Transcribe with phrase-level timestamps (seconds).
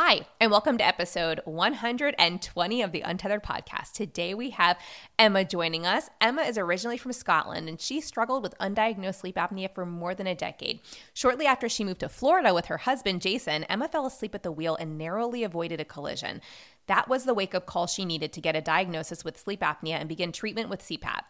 [0.00, 3.94] Hi, and welcome to episode 120 of the Untethered podcast.
[3.94, 4.78] Today we have
[5.18, 6.08] Emma joining us.
[6.20, 10.28] Emma is originally from Scotland and she struggled with undiagnosed sleep apnea for more than
[10.28, 10.78] a decade.
[11.14, 14.52] Shortly after she moved to Florida with her husband, Jason, Emma fell asleep at the
[14.52, 16.42] wheel and narrowly avoided a collision.
[16.86, 19.94] That was the wake up call she needed to get a diagnosis with sleep apnea
[19.94, 21.22] and begin treatment with CPAP.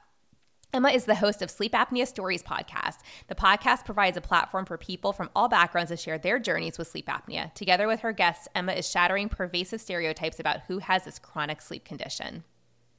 [0.75, 2.99] Emma is the host of Sleep Apnea Stories podcast.
[3.29, 6.89] The podcast provides a platform for people from all backgrounds to share their journeys with
[6.89, 7.55] sleep apnea.
[7.55, 11.87] Together with her guests, Emma is shattering pervasive stereotypes about who has this chronic sleep
[11.87, 12.45] condition.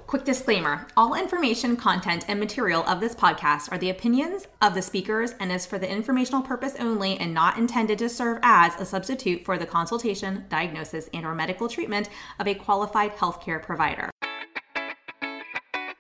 [0.08, 4.82] Quick disclaimer all information, content, and material of this podcast are the opinions of the
[4.82, 8.86] speakers and is for the informational purpose only and not intended to serve as a
[8.86, 12.10] substitute for the consultation, diagnosis, and or medical treatment
[12.40, 14.10] of a qualified healthcare provider.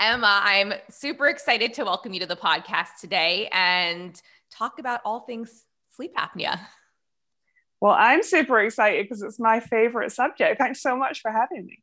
[0.00, 4.20] Emma, I'm super excited to welcome you to the podcast today and
[4.52, 6.60] talk about all things sleep apnea.
[7.80, 10.60] Well, I'm super excited because it's my favorite subject.
[10.60, 11.82] Thanks so much for having me.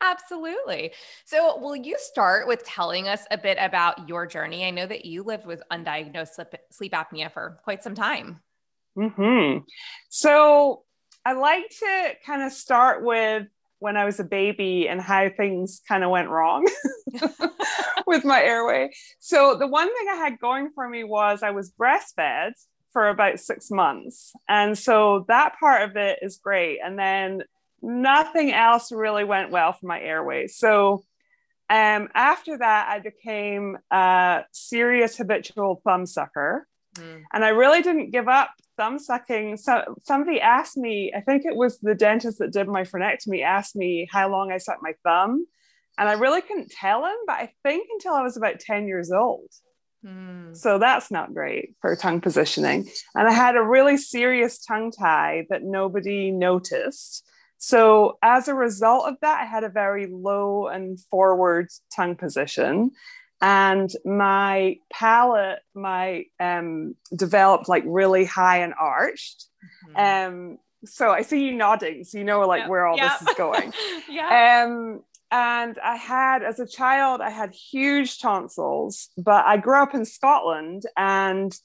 [0.00, 0.92] Absolutely.
[1.24, 4.64] So, will you start with telling us a bit about your journey?
[4.64, 8.40] I know that you lived with undiagnosed sleep sleep apnea for quite some time.
[8.96, 9.58] Hmm.
[10.08, 10.84] So,
[11.24, 13.46] I like to kind of start with
[13.78, 16.66] when I was a baby and how things kind of went wrong
[18.06, 18.90] with my airway.
[19.18, 22.54] So the one thing I had going for me was I was breastfed
[22.92, 24.32] for about six months.
[24.48, 26.78] And so that part of it is great.
[26.82, 27.42] And then
[27.82, 30.46] nothing else really went well for my airway.
[30.46, 31.04] So
[31.68, 36.66] um, after that, I became a serious habitual thumb sucker.
[36.98, 37.22] Mm.
[37.32, 39.56] And I really didn't give up thumb sucking.
[39.56, 43.76] So somebody asked me, I think it was the dentist that did my frenectomy, asked
[43.76, 45.46] me how long I sucked my thumb.
[45.98, 49.10] And I really couldn't tell him, but I think until I was about 10 years
[49.10, 49.48] old.
[50.04, 50.56] Mm.
[50.56, 52.88] So that's not great for tongue positioning.
[53.14, 57.24] And I had a really serious tongue tie that nobody noticed.
[57.58, 62.90] So as a result of that, I had a very low and forward tongue position
[63.40, 69.46] and my palate my um developed like really high and arched
[69.88, 70.36] mm-hmm.
[70.36, 72.70] um so i see you nodding so you know like yep.
[72.70, 73.18] where all yep.
[73.18, 73.72] this is going
[74.08, 79.82] yeah um and i had as a child i had huge tonsils but i grew
[79.82, 81.58] up in scotland and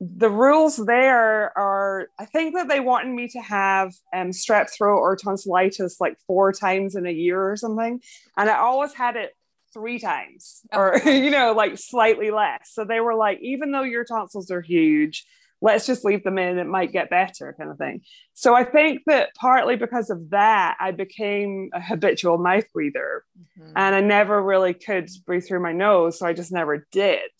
[0.00, 4.98] the rules there are i think that they wanted me to have um, strep throat
[4.98, 8.00] or tonsillitis like four times in a year or something
[8.36, 9.32] and i always had it
[9.78, 12.70] three times oh, or you know like slightly less.
[12.72, 15.24] So they were like even though your tonsils are huge
[15.60, 16.58] let's just leave them in.
[16.58, 18.02] It might get better kind of thing.
[18.34, 23.24] So i think that partly because of that i became a habitual mouth breather.
[23.58, 23.72] Mm-hmm.
[23.76, 27.30] and i never really could breathe through my nose so i just never did.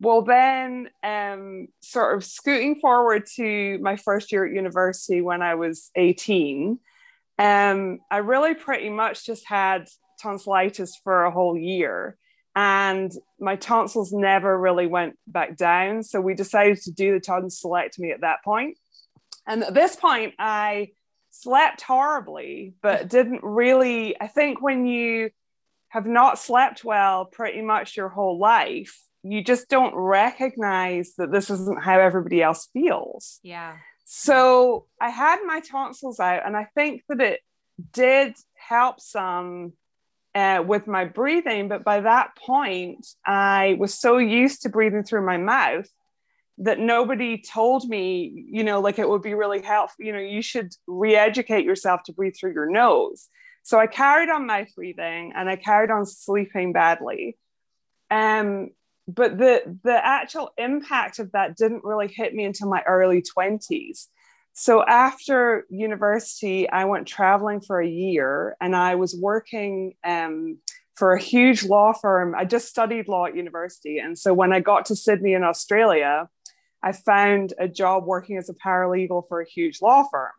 [0.00, 5.54] Well then um, sort of scooting forward to my first year at university when i
[5.54, 6.78] was 18
[7.38, 9.88] um, i really pretty much just had
[10.24, 12.16] tonsillitis for a whole year
[12.56, 16.02] and my tonsils never really went back down.
[16.02, 18.78] So we decided to do the tonsillectomy at that point.
[19.46, 20.90] And at this point, I
[21.30, 24.20] slept horribly, but didn't really.
[24.20, 25.30] I think when you
[25.88, 31.50] have not slept well pretty much your whole life, you just don't recognize that this
[31.50, 33.40] isn't how everybody else feels.
[33.42, 33.76] Yeah.
[34.04, 37.40] So I had my tonsils out, and I think that it
[37.92, 39.72] did help some
[40.34, 41.68] uh, with my breathing.
[41.68, 45.88] But by that point, I was so used to breathing through my mouth
[46.58, 50.04] that nobody told me, you know, like it would be really helpful.
[50.04, 53.28] You know, you should re educate yourself to breathe through your nose.
[53.62, 57.36] So I carried on mouth breathing and I carried on sleeping badly.
[58.10, 58.70] Um,
[59.08, 64.06] but the the actual impact of that didn't really hit me until my early 20s
[64.54, 70.58] so after university, I went traveling for a year and I was working um,
[70.94, 72.36] for a huge law firm.
[72.36, 73.98] I just studied law at university.
[73.98, 76.28] And so when I got to Sydney in Australia,
[76.84, 80.32] I found a job working as a paralegal for a huge law firm.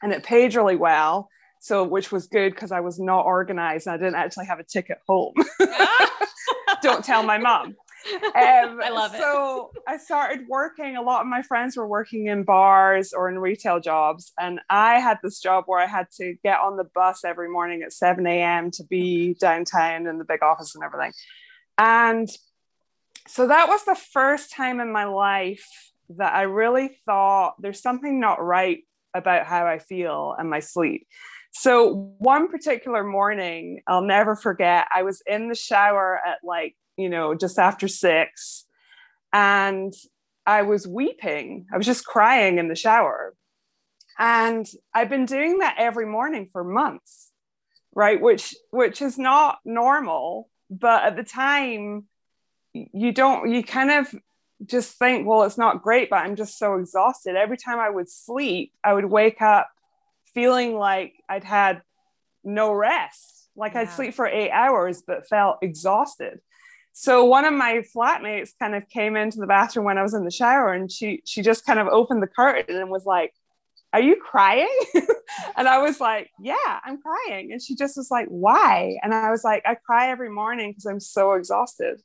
[0.00, 1.28] And it paid really well.
[1.62, 4.64] So, which was good because I was not organized and I didn't actually have a
[4.64, 5.34] ticket home.
[6.82, 7.76] Don't tell my mom.
[8.12, 9.18] Um, I love it.
[9.18, 10.96] So I started working.
[10.96, 14.32] A lot of my friends were working in bars or in retail jobs.
[14.38, 17.82] And I had this job where I had to get on the bus every morning
[17.82, 18.70] at 7 a.m.
[18.72, 21.12] to be downtown in the big office and everything.
[21.78, 22.28] And
[23.28, 25.66] so that was the first time in my life
[26.16, 28.80] that I really thought there's something not right
[29.14, 31.06] about how I feel and my sleep.
[31.52, 37.08] So one particular morning, I'll never forget, I was in the shower at like, you
[37.08, 38.66] know, just after six,
[39.32, 39.92] and
[40.46, 41.66] I was weeping.
[41.72, 43.34] I was just crying in the shower.
[44.18, 47.30] And I've been doing that every morning for months,
[47.94, 48.20] right?
[48.20, 52.04] Which which is not normal, but at the time
[52.74, 54.14] you don't you kind of
[54.66, 57.34] just think, well, it's not great, but I'm just so exhausted.
[57.34, 59.70] Every time I would sleep, I would wake up
[60.34, 61.82] feeling like I'd had
[62.44, 63.48] no rest.
[63.56, 63.80] Like yeah.
[63.80, 66.40] I'd sleep for eight hours, but felt exhausted.
[67.00, 70.26] So one of my flatmates kind of came into the bathroom when I was in
[70.26, 73.32] the shower and she she just kind of opened the curtain and was like,
[73.94, 74.68] Are you crying?
[75.56, 77.52] and I was like, Yeah, I'm crying.
[77.52, 78.98] And she just was like, Why?
[79.02, 82.02] And I was like, I cry every morning because I'm so exhausted.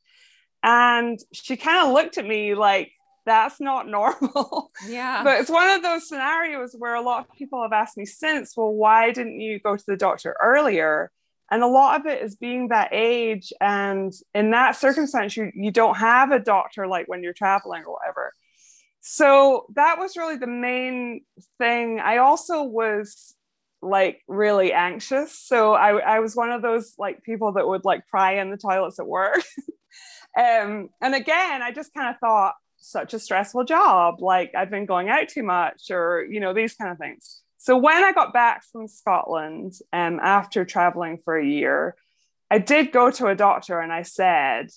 [0.63, 2.93] And she kind of looked at me like,
[3.25, 4.71] that's not normal.
[4.87, 5.25] Yeah.
[5.25, 8.55] but it's one of those scenarios where a lot of people have asked me since,
[8.55, 11.11] well, why didn't you go to the doctor earlier?
[11.51, 13.53] And a lot of it is being that age.
[13.61, 17.93] And in that circumstance, you, you don't have a doctor like when you're traveling or
[17.93, 18.33] whatever.
[19.01, 21.21] So that was really the main
[21.59, 21.99] thing.
[21.99, 23.35] I also was
[23.81, 25.37] like really anxious.
[25.37, 28.57] So I, I was one of those like people that would like cry in the
[28.57, 29.43] toilets at work.
[30.37, 34.21] um, and again, I just kind of thought, such a stressful job.
[34.21, 37.41] Like I've been going out too much, or, you know, these kind of things.
[37.65, 41.95] So when I got back from Scotland um, after traveling for a year,
[42.51, 44.69] I did go to a doctor and I said,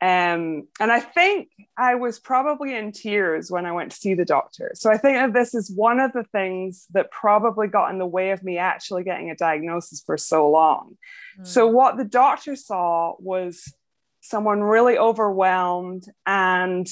[0.00, 4.24] um, and I think I was probably in tears when I went to see the
[4.24, 4.70] doctor.
[4.74, 8.06] So I think that this is one of the things that probably got in the
[8.06, 10.98] way of me actually getting a diagnosis for so long.
[11.36, 11.48] Mm.
[11.48, 13.74] So what the doctor saw was
[14.20, 16.88] someone really overwhelmed and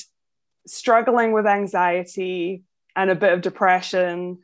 [0.67, 2.65] struggling with anxiety
[2.97, 4.39] and a bit of depression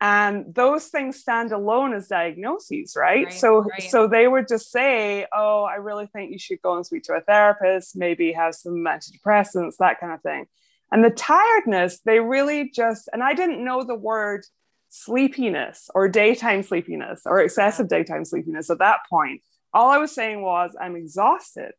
[0.00, 3.82] and those things stand alone as diagnoses right, right so right.
[3.82, 7.14] so they would just say oh i really think you should go and speak to
[7.14, 10.46] a therapist maybe have some antidepressants that kind of thing.
[10.90, 14.44] And the tiredness they really just and i didn't know the word
[14.88, 19.42] sleepiness or daytime sleepiness or excessive daytime sleepiness at that point.
[19.74, 21.72] All i was saying was i'm exhausted.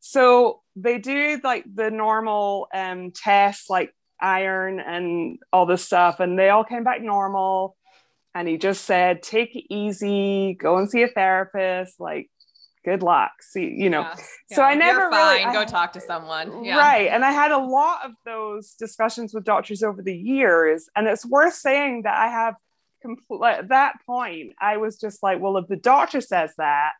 [0.00, 6.38] So they do like the normal um, tests, like iron and all this stuff, and
[6.38, 7.76] they all came back normal.
[8.34, 11.98] And he just said, take it easy, go and see a therapist.
[11.98, 12.30] Like,
[12.84, 13.30] good luck.
[13.40, 14.02] See, you know.
[14.02, 14.14] Yeah,
[14.50, 14.56] yeah.
[14.56, 15.54] So I never You're really fine.
[15.54, 16.62] go talk to someone.
[16.62, 16.76] Yeah.
[16.76, 17.08] Right.
[17.08, 20.88] And I had a lot of those discussions with doctors over the years.
[20.94, 22.56] And it's worth saying that I have
[23.02, 26.92] complete at that point, I was just like, well, if the doctor says that,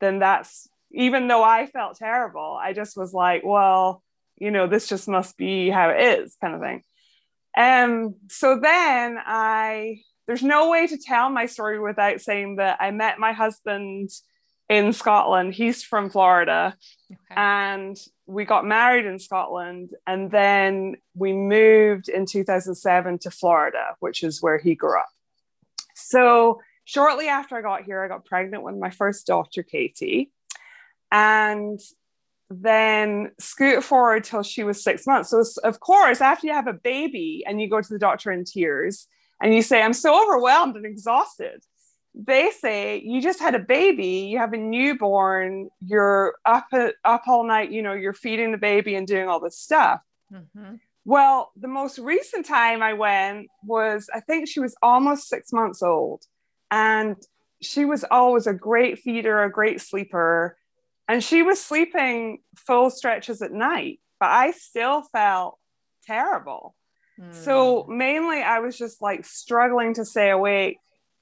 [0.00, 4.02] then that's even though I felt terrible, I just was like, well,
[4.40, 6.82] you know, this just must be how it is, kind of thing.
[7.56, 12.78] And um, so then I, there's no way to tell my story without saying that
[12.80, 14.10] I met my husband
[14.68, 15.54] in Scotland.
[15.54, 16.76] He's from Florida.
[17.10, 17.34] Okay.
[17.36, 17.96] And
[18.26, 19.90] we got married in Scotland.
[20.06, 25.08] And then we moved in 2007 to Florida, which is where he grew up.
[25.96, 30.30] So shortly after I got here, I got pregnant with my first daughter, Katie
[31.12, 31.80] and
[32.50, 35.30] then scoot forward till she was six months.
[35.30, 38.44] So, of course, after you have a baby and you go to the doctor in
[38.44, 39.06] tears
[39.40, 41.62] and you say, I'm so overwhelmed and exhausted,
[42.12, 46.66] they say, You just had a baby, you have a newborn, you're up,
[47.04, 50.00] up all night, you know, you're feeding the baby and doing all this stuff.
[50.32, 50.74] Mm-hmm.
[51.04, 55.82] Well, the most recent time I went was, I think she was almost six months
[55.82, 56.24] old.
[56.72, 57.16] And
[57.62, 60.56] she was always a great feeder, a great sleeper
[61.10, 65.58] and she was sleeping full stretches at night, but I still felt
[66.06, 66.76] terrible.
[67.20, 67.34] Mm.
[67.34, 70.78] So mainly I was just like struggling to stay awake,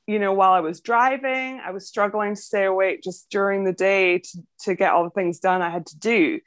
[0.07, 1.63] you know, while I was driving.
[1.65, 5.11] I was struggling to stay awake just during the day to, to get all the
[5.11, 6.41] things done I had to do.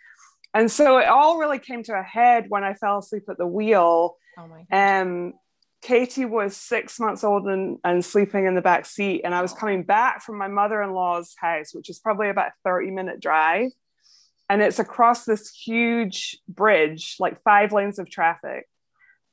[0.54, 3.48] And so it all really came to a head when I fell asleep at the
[3.48, 4.18] wheel.
[4.38, 5.02] Oh my God.
[5.02, 5.34] Um,
[5.82, 9.22] Katie was six months old and, and sleeping in the back seat.
[9.24, 12.50] And I was coming back from my mother in law's house, which is probably about
[12.50, 13.72] a 30 minute drive.
[14.50, 18.68] And it's across this huge bridge, like five lanes of traffic.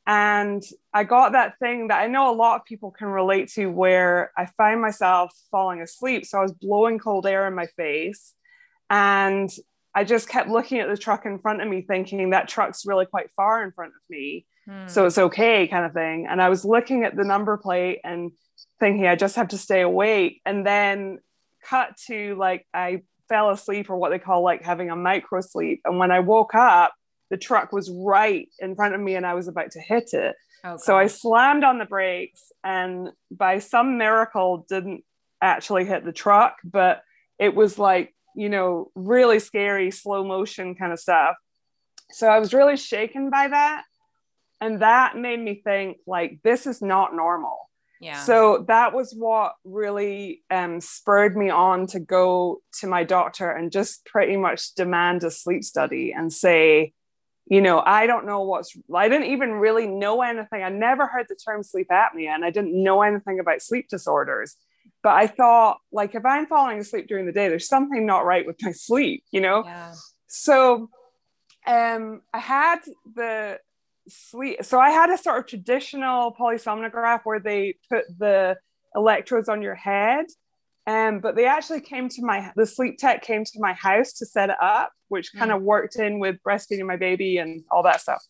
[0.07, 0.63] And
[0.95, 4.33] I got that thing that I know a lot of people can relate to where
[4.39, 6.25] I find myself falling asleep.
[6.25, 8.33] So I was blowing cold air in my face.
[8.89, 9.51] And
[9.95, 13.05] I just kept looking at the truck in front of me, thinking that truck's really
[13.05, 14.47] quite far in front of me.
[14.87, 16.27] So it's okay, kind of thing.
[16.29, 18.33] And I was looking at the number plate and
[18.81, 20.41] thinking I just have to stay awake.
[20.45, 21.19] And then
[21.65, 25.81] cut to like I fell asleep or what they call like having a micro sleep.
[25.85, 26.93] And when I woke up,
[27.31, 30.35] the truck was right in front of me and I was about to hit it.
[30.65, 35.05] Oh, so I slammed on the brakes and by some miracle didn't
[35.41, 37.03] actually hit the truck, but
[37.39, 41.37] it was like, you know, really scary slow motion kind of stuff.
[42.11, 43.85] So I was really shaken by that.
[44.61, 47.69] And that made me think like this is not normal.
[48.01, 48.23] Yeah.
[48.25, 53.73] So that was what really um, spurred me on to go to my doctor and
[53.73, 56.93] just pretty much demand a sleep study and say,
[57.47, 60.63] you know, I don't know what's, I didn't even really know anything.
[60.63, 64.57] I never heard the term sleep apnea and I didn't know anything about sleep disorders.
[65.03, 68.47] But I thought, like, if I'm falling asleep during the day, there's something not right
[68.47, 69.65] with my sleep, you know?
[69.65, 69.95] Yeah.
[70.27, 70.91] So
[71.67, 72.81] um, I had
[73.15, 73.59] the
[74.09, 74.65] sleep.
[74.65, 78.57] So I had a sort of traditional polysomnograph where they put the
[78.95, 80.27] electrodes on your head.
[80.87, 84.27] Um, but they actually came to my the sleep tech came to my house to
[84.27, 85.65] set it up, which kind of mm.
[85.65, 88.23] worked in with breastfeeding my baby and all that stuff.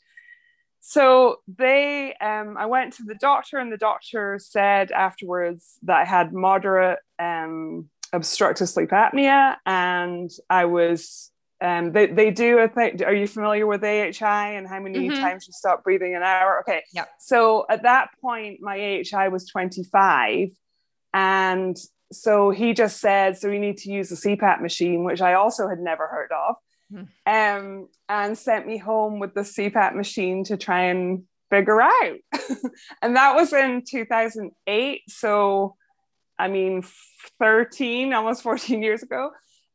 [0.81, 6.05] So they, um, I went to the doctor, and the doctor said afterwards that I
[6.05, 13.03] had moderate um, obstructive sleep apnea, and I was um, they, they do a thing.
[13.03, 15.21] Are you familiar with AHI and how many mm-hmm.
[15.21, 16.61] times you stop breathing an hour?
[16.61, 16.83] Okay.
[16.93, 17.07] Yeah.
[17.19, 20.51] So at that point, my AHI was 25.
[21.13, 21.77] And
[22.13, 25.69] so he just said, so you need to use a CPAP machine, which I also
[25.69, 26.55] had never heard of,
[26.93, 27.67] mm-hmm.
[27.67, 32.19] um, and sent me home with the CPAP machine to try and figure out.
[33.03, 35.01] and that was in 2008.
[35.09, 35.75] So,
[36.39, 36.85] I mean,
[37.41, 39.31] 13, almost 14 years ago.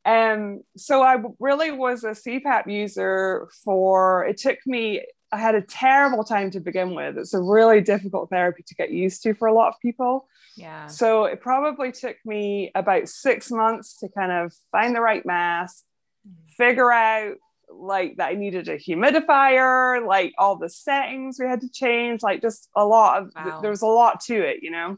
[0.05, 5.61] Um, so I really was a CPAP user for, it took me, I had a
[5.61, 7.17] terrible time to begin with.
[7.17, 10.27] It's a really difficult therapy to get used to for a lot of people.
[10.55, 10.87] Yeah.
[10.87, 15.83] So it probably took me about six months to kind of find the right mask,
[16.27, 16.47] mm-hmm.
[16.57, 17.37] figure out
[17.71, 22.41] like that I needed a humidifier, like all the settings we had to change, like
[22.41, 23.61] just a lot of, wow.
[23.61, 24.97] there was a lot to it, you know?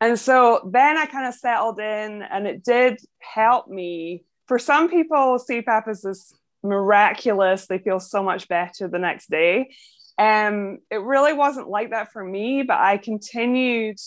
[0.00, 4.24] And so then I kind of settled in, and it did help me.
[4.46, 9.70] For some people, CPAP is this miraculous, they feel so much better the next day.
[10.18, 13.98] Um, it really wasn't like that for me, but I continued.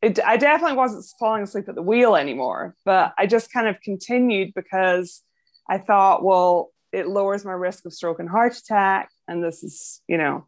[0.00, 3.80] It, I definitely wasn't falling asleep at the wheel anymore, but I just kind of
[3.82, 5.22] continued because
[5.68, 9.10] I thought, well, it lowers my risk of stroke and heart attack.
[9.28, 10.46] And this is, you know,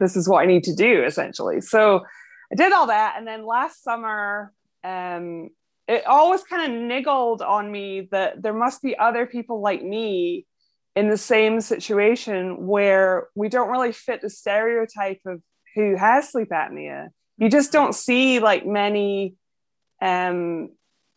[0.00, 1.60] this is what I need to do essentially.
[1.60, 2.04] So
[2.52, 3.14] I did all that.
[3.16, 4.52] And then last summer,
[4.84, 5.50] um,
[5.86, 10.46] it always kind of niggled on me that there must be other people like me
[10.94, 15.40] in the same situation where we don't really fit the stereotype of
[15.74, 17.08] who has sleep apnea.
[17.36, 19.36] You just don't see like many,
[20.02, 20.70] um,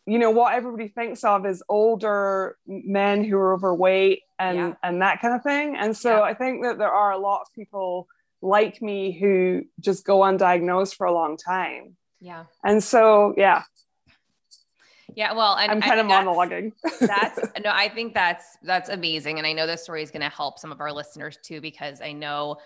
[0.06, 4.74] you know, what everybody thinks of as older men who are overweight and yeah.
[4.82, 5.76] and that kind of thing.
[5.76, 6.22] And so yeah.
[6.22, 8.06] I think that there are a lot of people
[8.42, 11.96] like me who just go undiagnosed for a long time.
[12.20, 12.44] Yeah.
[12.64, 13.62] And so, yeah.
[15.14, 16.72] Yeah, well, and I'm kind of monologuing.
[17.00, 20.28] that's no, I think that's that's amazing, and I know this story is going to
[20.28, 22.58] help some of our listeners too, because I know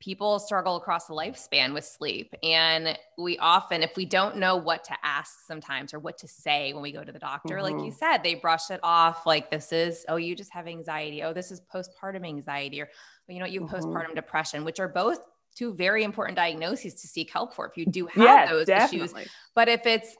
[0.00, 4.82] people struggle across the lifespan with sleep, and we often, if we don't know what
[4.84, 7.62] to ask sometimes or what to say when we go to the doctor, mm-hmm.
[7.62, 7.98] like you mm-hmm.
[7.98, 11.52] said, they brush it off like this is oh, you just have anxiety, oh, this
[11.52, 12.88] is postpartum anxiety, or
[13.30, 13.92] you know, you have mm-hmm.
[13.92, 15.18] postpartum depression, which are both
[15.54, 19.20] two very important diagnoses to seek help for if you do have those definitely.
[19.20, 19.28] issues.
[19.54, 20.16] But if it's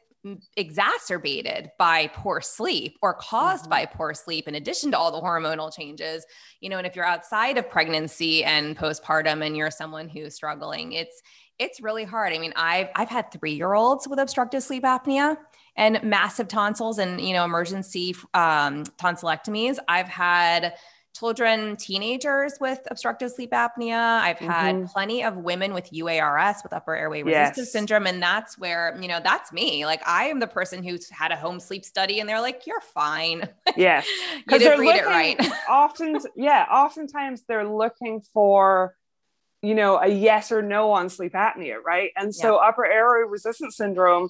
[0.56, 3.70] exacerbated by poor sleep or caused mm-hmm.
[3.70, 6.26] by poor sleep in addition to all the hormonal changes
[6.60, 10.92] you know and if you're outside of pregnancy and postpartum and you're someone who's struggling
[10.92, 11.22] it's
[11.58, 15.38] it's really hard i mean i've i've had 3 year olds with obstructive sleep apnea
[15.74, 20.74] and massive tonsils and you know emergency um, tonsillectomies i've had
[21.14, 24.20] children, teenagers with obstructive sleep apnea.
[24.20, 24.84] I've had mm-hmm.
[24.86, 27.72] plenty of women with UARS, with upper airway resistance yes.
[27.72, 28.06] syndrome.
[28.06, 29.84] And that's where, you know, that's me.
[29.86, 32.80] Like I am the person who's had a home sleep study and they're like, you're
[32.80, 33.48] fine.
[33.76, 34.06] Yes.
[34.50, 35.52] you didn't read looking, it right.
[35.68, 38.96] often, yeah, oftentimes they're looking for,
[39.62, 42.10] you know, a yes or no on sleep apnea, right?
[42.16, 42.68] And so yeah.
[42.68, 44.28] upper airway resistance syndrome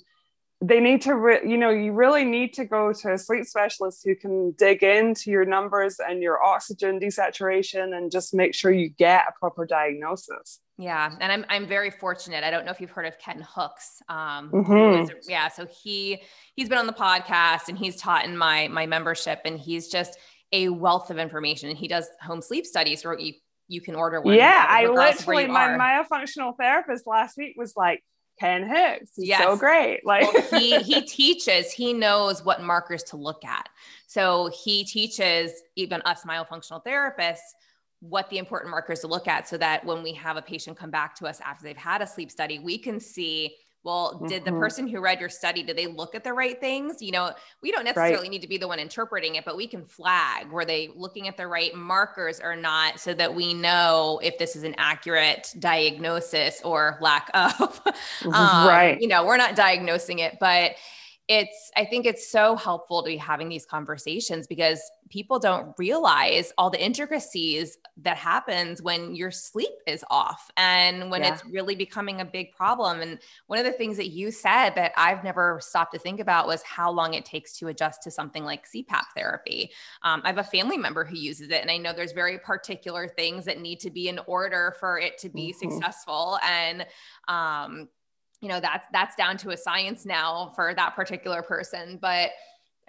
[0.62, 4.02] they need to re- you know you really need to go to a sleep specialist
[4.05, 8.88] who can dig into your numbers and your oxygen desaturation and just make sure you
[8.88, 12.90] get a proper diagnosis yeah and i'm, I'm very fortunate i don't know if you've
[12.90, 15.17] heard of ken hicks um, mm-hmm.
[15.29, 16.21] yeah so he
[16.57, 20.19] he's been on the podcast and he's taught in my my membership and he's just
[20.52, 21.69] a wealth of information.
[21.69, 23.35] And he does home sleep studies where you,
[23.69, 24.35] you can order one.
[24.35, 25.79] Yeah, I literally, my are.
[25.79, 28.02] myofunctional therapist last week was like,
[28.40, 29.12] Ken Hicks.
[29.16, 29.42] He's yes.
[29.42, 30.00] so great.
[30.04, 33.68] Like well, he he teaches, he knows what markers to look at.
[34.06, 37.38] So he teaches even us myofunctional therapists
[38.00, 40.90] what the important markers to look at so that when we have a patient come
[40.90, 44.51] back to us after they've had a sleep study, we can see well did the
[44.51, 44.61] mm-hmm.
[44.61, 47.33] person who read your study did they look at the right things you know
[47.63, 48.31] we don't necessarily right.
[48.31, 51.37] need to be the one interpreting it but we can flag were they looking at
[51.37, 56.61] the right markers or not so that we know if this is an accurate diagnosis
[56.65, 57.81] or lack of
[58.25, 60.73] um, right you know we're not diagnosing it but
[61.31, 66.53] it's i think it's so helpful to be having these conversations because people don't realize
[66.59, 71.33] all the intricacies that happens when your sleep is off and when yeah.
[71.33, 74.91] it's really becoming a big problem and one of the things that you said that
[74.97, 78.43] i've never stopped to think about was how long it takes to adjust to something
[78.43, 79.71] like cpap therapy
[80.03, 83.07] um, i have a family member who uses it and i know there's very particular
[83.07, 85.71] things that need to be in order for it to be mm-hmm.
[85.71, 86.85] successful and
[87.29, 87.89] um,
[88.40, 92.30] you know that's that's down to a science now for that particular person but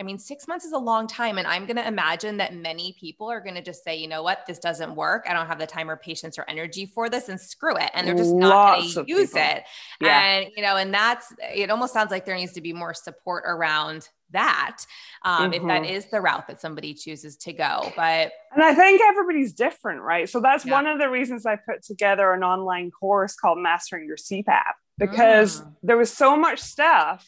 [0.02, 1.38] I mean, six months is a long time.
[1.38, 4.24] And I'm going to imagine that many people are going to just say, you know
[4.24, 5.28] what, this doesn't work.
[5.30, 7.92] I don't have the time or patience or energy for this and screw it.
[7.94, 9.48] And they're just not going to use people.
[9.48, 9.64] it.
[10.02, 10.24] Yeah.
[10.24, 13.44] And, you know, and that's, it almost sounds like there needs to be more support
[13.46, 14.78] around that
[15.24, 15.54] um, mm-hmm.
[15.54, 16.10] if that mm-hmm.
[16.10, 17.94] the route that somebody chooses to go.
[17.96, 20.28] But, and I think everybody's different, right?
[20.28, 20.72] So that's yeah.
[20.72, 25.62] one of the reasons I put together an online course called Mastering Your CPAP because
[25.62, 25.76] mm.
[25.82, 27.28] there was so much stuff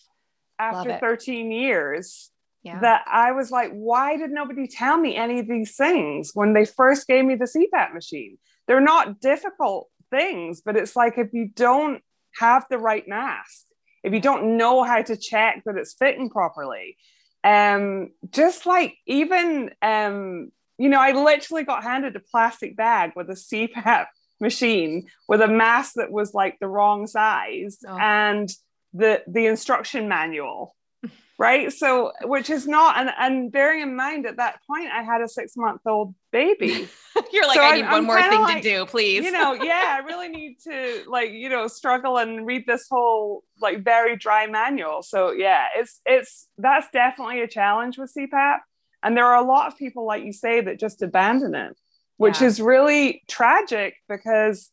[0.59, 2.29] after 13 years
[2.61, 2.79] yeah.
[2.79, 6.65] that I was like, why did nobody tell me any of these things when they
[6.65, 8.37] first gave me the CPAP machine?
[8.67, 12.01] They're not difficult things, but it's like if you don't
[12.35, 13.65] have the right mask,
[14.03, 16.95] if you don't know how to check that it's fitting properly,
[17.43, 23.29] um, just like even um, you know, I literally got handed a plastic bag with
[23.29, 24.05] a CPAP
[24.43, 27.97] machine with a mask that was like the wrong size oh.
[27.97, 28.53] and
[28.93, 30.75] the the instruction manual
[31.39, 31.73] right?
[31.73, 35.27] So which is not and, and bearing in mind at that point i had a
[35.27, 36.87] six month old baby.
[37.31, 39.23] You're like so i need I'm, one I'm more thing like, to do please.
[39.23, 43.43] you know yeah i really need to like you know struggle and read this whole
[43.59, 45.01] like very dry manual.
[45.01, 48.59] So yeah it's it's that's definitely a challenge with cpap
[49.01, 51.77] and there are a lot of people like you say that just abandon it
[52.17, 52.47] which yeah.
[52.47, 54.69] is really tragic because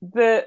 [0.00, 0.46] the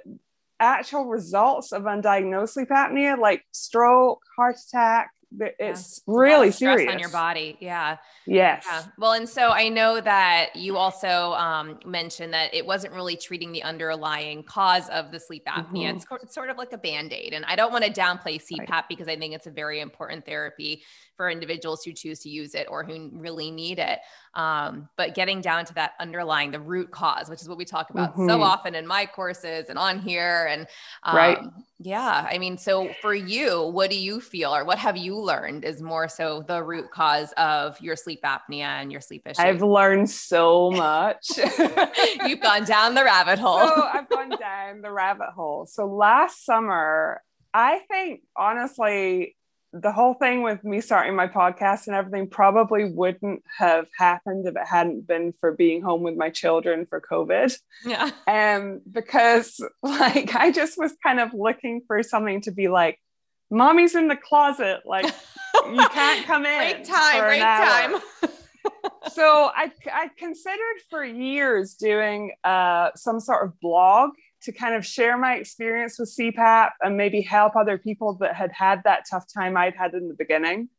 [0.60, 5.12] actual results of undiagnosed sleep apnea, like stroke, heart attack,
[5.60, 6.14] it's yeah.
[6.16, 7.58] really serious on your body.
[7.60, 7.98] Yeah.
[8.26, 8.64] Yes.
[8.68, 8.84] Yeah.
[8.98, 13.52] Well, and so I know that you also um, mentioned that it wasn't really treating
[13.52, 15.66] the underlying cause of the sleep apnea.
[15.66, 15.98] Mm-hmm.
[15.98, 17.34] It's, it's, sort of like a band aid.
[17.34, 18.84] And I don't want to downplay CPAP right.
[18.88, 20.84] because I think it's a very important therapy
[21.16, 24.00] for individuals who choose to use it or who really need it.
[24.34, 27.90] Um, but getting down to that underlying, the root cause, which is what we talk
[27.90, 28.28] about mm-hmm.
[28.28, 30.48] so often in my courses and on here.
[30.50, 30.68] And
[31.04, 31.38] um, right.
[31.80, 32.28] Yeah.
[32.30, 35.82] I mean, so for you, what do you feel or what have you learned is
[35.82, 39.40] more so the root cause of your sleep apnea and your sleep issues?
[39.40, 41.32] I've learned so much.
[42.26, 43.68] You've gone down the rabbit hole.
[43.68, 45.66] So I've gone down the rabbit hole.
[45.66, 47.22] So last summer,
[47.54, 49.38] I think honestly,
[49.82, 54.56] the whole thing with me starting my podcast and everything probably wouldn't have happened if
[54.56, 57.58] it hadn't been for being home with my children for COVID.
[57.86, 58.12] Yeah.
[58.28, 63.00] Um, because like I just was kind of looking for something to be like,
[63.50, 66.72] mommy's in the closet, like you can't come in.
[66.72, 68.02] Break time, break time.
[69.12, 74.12] so I I considered for years doing uh some sort of blog
[74.46, 78.52] to kind of share my experience with CPAP and maybe help other people that had
[78.52, 80.70] had that tough time I'd had in the beginning.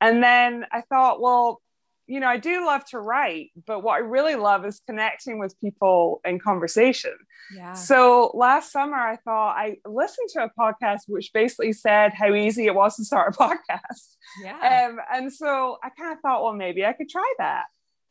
[0.00, 1.60] And then I thought, well,
[2.06, 5.60] you know, I do love to write, but what I really love is connecting with
[5.60, 7.12] people in conversation.
[7.54, 7.74] Yeah.
[7.74, 12.66] So last summer, I thought I listened to a podcast which basically said how easy
[12.66, 14.16] it was to start a podcast.
[14.42, 14.88] Yeah.
[14.88, 17.64] Um, and so I kind of thought, well, maybe I could try that.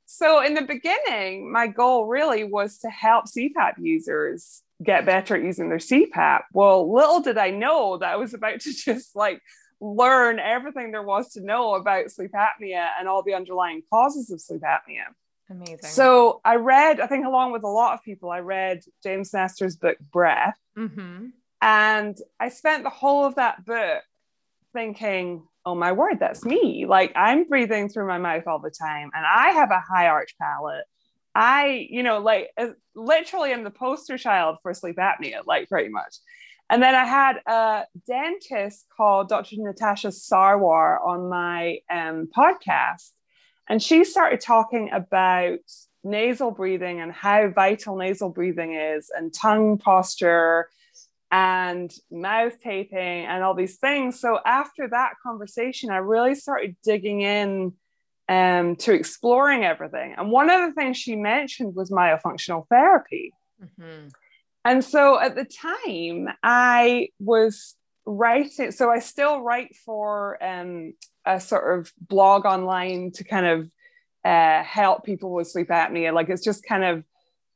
[0.08, 5.44] So in the beginning, my goal really was to help CPAP users get better at
[5.44, 6.44] using their CPAP.
[6.54, 9.42] Well, little did I know that I was about to just like
[9.82, 14.42] learn everything there was to know about sleep apnea and all the underlying causes of
[14.42, 15.14] sleep apnea.
[15.50, 15.80] Amazing.
[15.82, 19.76] So I read, I think, along with a lot of people, I read James Nestor's
[19.76, 20.58] book Breath.
[20.78, 21.28] Mm-hmm.
[21.62, 24.04] And I spent the whole of that book
[24.74, 26.86] thinking, oh my word, that's me.
[26.88, 30.36] Like I'm breathing through my mouth all the time and I have a high arch
[30.40, 30.86] palate
[31.38, 32.50] I, you know, like
[32.96, 36.16] literally am the poster child for sleep apnea, like pretty much.
[36.68, 39.58] And then I had a dentist called Dr.
[39.60, 43.12] Natasha Sarwar on my um, podcast.
[43.70, 45.60] And she started talking about
[46.04, 50.70] nasal breathing and how vital nasal breathing is, and tongue posture,
[51.32, 54.20] and mouth taping, and all these things.
[54.20, 57.74] So after that conversation, I really started digging in
[58.30, 60.16] um, to exploring everything.
[60.18, 63.34] And one of the things she mentioned was myofunctional therapy.
[63.62, 64.08] Mm-hmm.
[64.66, 68.72] And so at the time, I was writing.
[68.72, 70.94] So I still write for um,
[71.26, 73.72] a sort of blog online to kind of
[74.26, 76.14] uh, help people with sleep apnea.
[76.14, 77.04] Like it's just kind of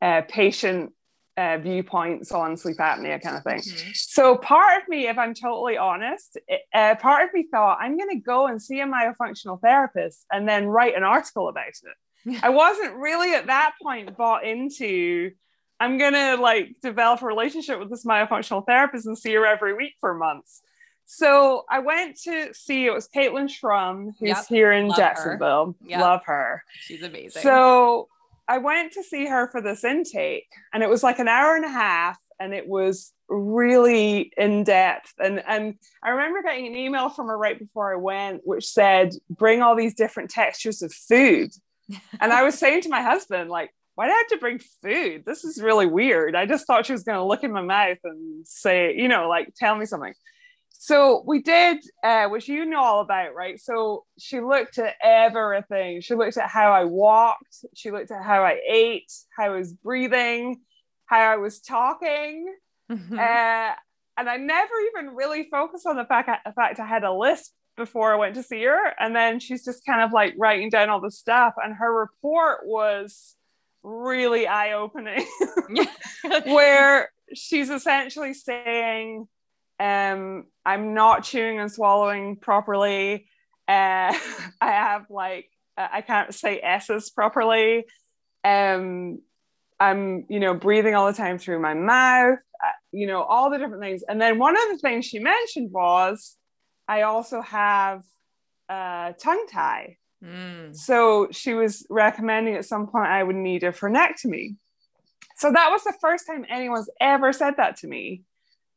[0.02, 0.94] uh, patient
[1.38, 3.60] uh, viewpoints on sleep apnea kind of thing.
[3.60, 3.92] Mm-hmm.
[3.94, 6.38] So part of me, if I'm totally honest,
[6.74, 10.48] uh, part of me thought I'm going to go and see a myofunctional therapist and
[10.48, 12.40] then write an article about it.
[12.44, 15.32] I wasn't really at that point bought into
[15.80, 19.96] I'm gonna like develop a relationship with this myofunctional therapist and see her every week
[20.00, 20.62] for months.
[21.06, 24.46] So I went to see it was Caitlin Schrum, who's yep.
[24.48, 25.76] here in Love Jacksonville.
[25.82, 25.90] Her.
[25.90, 26.00] Yep.
[26.00, 26.64] Love her.
[26.80, 27.42] She's amazing.
[27.42, 28.08] So
[28.48, 31.66] I went to see her for this intake, and it was like an hour and
[31.66, 35.14] a half, and it was really in depth.
[35.20, 39.14] And and I remember getting an email from her right before I went, which said,
[39.30, 41.52] "Bring all these different textures of food."
[42.20, 45.24] and I was saying to my husband, like, why do I have to bring food?
[45.26, 46.36] This is really weird.
[46.36, 49.28] I just thought she was going to look in my mouth and say, you know,
[49.28, 50.14] like tell me something.
[50.84, 53.60] So we did, uh, which you know all about, right?
[53.60, 56.02] So she looked at everything.
[56.02, 57.66] She looked at how I walked.
[57.76, 60.62] She looked at how I ate, how I was breathing,
[61.06, 62.52] how I was talking.
[62.92, 63.14] Mm-hmm.
[63.14, 63.76] Uh,
[64.18, 67.54] and I never even really focused on the fact, the fact I had a lisp
[67.78, 68.96] before I went to see her.
[69.00, 71.54] And then she's just kind of like writing down all the stuff.
[71.64, 73.36] And her report was
[73.84, 75.28] really eye opening,
[76.46, 79.28] where she's essentially saying,
[79.82, 83.26] um, I'm not chewing and swallowing properly.
[83.68, 84.14] Uh,
[84.62, 87.86] I have like, I can't say S's properly.
[88.44, 89.22] Um,
[89.80, 93.58] I'm, you know, breathing all the time through my mouth, uh, you know, all the
[93.58, 94.04] different things.
[94.08, 96.38] And then one of the things she mentioned was,
[96.88, 98.04] I also have
[98.70, 99.98] uh, tongue tie.
[100.24, 100.76] Mm.
[100.76, 104.58] So she was recommending at some point I would need a frenectomy.
[105.38, 108.22] So that was the first time anyone's ever said that to me.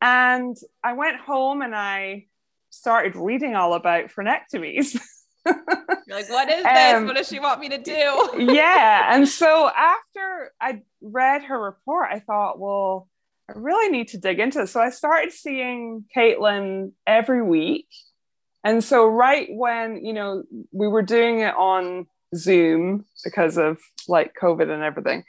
[0.05, 2.27] And I went home and I
[2.71, 4.99] started reading all about frenectomies.
[5.47, 6.95] You're like, what is this?
[6.95, 8.31] Um, what does she want me to do?
[8.53, 9.14] yeah.
[9.14, 13.09] And so after I read her report, I thought, well,
[13.49, 14.73] I really need to dig into this.
[14.73, 17.88] So I started seeing Caitlin every week
[18.64, 24.35] and so, right when, you know, we were doing it on Zoom because of like
[24.40, 25.25] COVID and everything,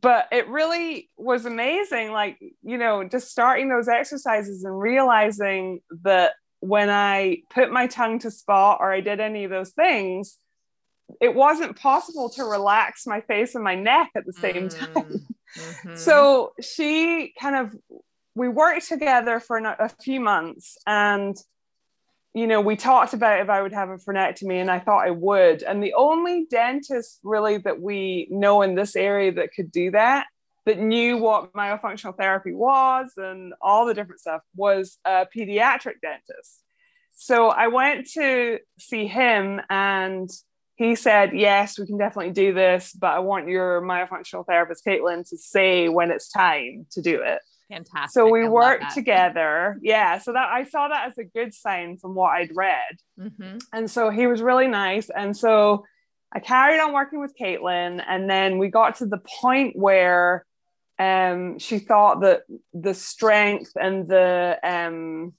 [0.00, 2.12] but it really was amazing.
[2.12, 8.18] Like, you know, just starting those exercises and realizing that when I put my tongue
[8.20, 10.38] to spot or I did any of those things,
[11.20, 14.92] it wasn't possible to relax my face and my neck at the same mm-hmm.
[14.92, 15.26] time.
[15.56, 15.96] Mm-hmm.
[15.96, 17.74] So she kind of,
[18.34, 21.34] we worked together for a few months and
[22.36, 25.10] you know, we talked about if I would have a frenectomy, and I thought I
[25.10, 25.62] would.
[25.62, 30.26] And the only dentist really that we know in this area that could do that,
[30.66, 36.62] that knew what myofunctional therapy was and all the different stuff, was a pediatric dentist.
[37.14, 40.28] So I went to see him, and
[40.74, 45.26] he said, Yes, we can definitely do this, but I want your myofunctional therapist, Caitlin,
[45.30, 47.40] to say when it's time to do it.
[47.70, 48.12] Fantastic.
[48.12, 49.78] So we I worked together.
[49.82, 50.18] Yeah.
[50.18, 52.96] So that I saw that as a good sign from what I'd read.
[53.18, 53.58] Mm-hmm.
[53.72, 55.10] And so he was really nice.
[55.10, 55.84] And so
[56.32, 58.02] I carried on working with Caitlin.
[58.06, 60.46] And then we got to the point where
[60.98, 65.34] um, she thought that the strength and the, um,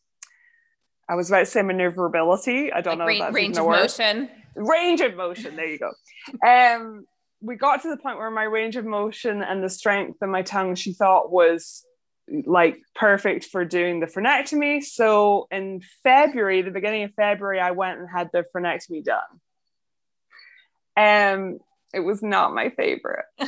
[1.09, 2.73] I was about to say maneuverability.
[2.73, 3.31] I don't like know.
[3.31, 4.29] Range, range of motion.
[4.55, 5.55] Range of motion.
[5.55, 5.91] There you go.
[6.45, 7.05] Um,
[7.39, 10.41] we got to the point where my range of motion and the strength in my
[10.41, 11.85] tongue she thought was
[12.29, 14.83] like perfect for doing the frenectomy.
[14.83, 19.21] So in February, the beginning of February, I went and had the frenectomy done.
[20.95, 21.59] And
[21.93, 23.25] it was not my favorite.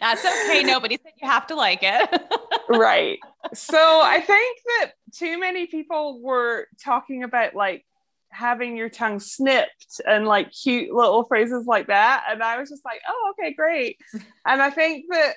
[0.00, 0.62] That's okay.
[0.64, 2.22] Nobody said you have to like it.
[2.68, 3.18] right.
[3.54, 7.84] So I think that too many people were talking about like
[8.30, 12.24] having your tongue snipped and like cute little phrases like that.
[12.28, 13.98] And I was just like, oh, okay, great.
[14.44, 15.34] And I think that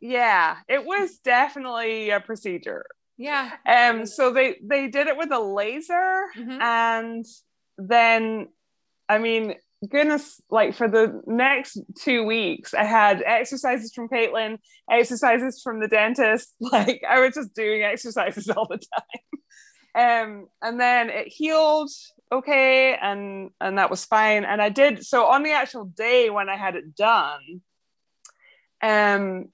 [0.00, 2.84] yeah, it was definitely a procedure.
[3.16, 3.50] Yeah.
[3.66, 4.06] Um.
[4.06, 6.60] So they they did it with a laser, mm-hmm.
[6.60, 7.24] and
[7.78, 8.48] then,
[9.08, 9.54] I mean,
[9.88, 14.58] goodness, like for the next two weeks, I had exercises from Caitlin,
[14.90, 16.54] exercises from the dentist.
[16.60, 19.30] Like I was just doing exercises all the time.
[20.34, 21.90] um, and then it healed
[22.30, 24.44] okay, and and that was fine.
[24.44, 27.62] And I did so on the actual day when I had it done.
[28.82, 29.46] Um,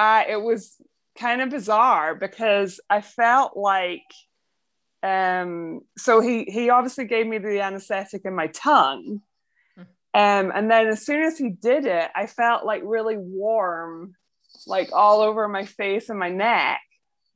[0.00, 0.76] I it was
[1.18, 4.02] kind of bizarre because I felt like
[5.02, 9.20] um so he he obviously gave me the anesthetic in my tongue.
[10.12, 14.14] Um and then as soon as he did it I felt like really warm
[14.66, 16.80] like all over my face and my neck.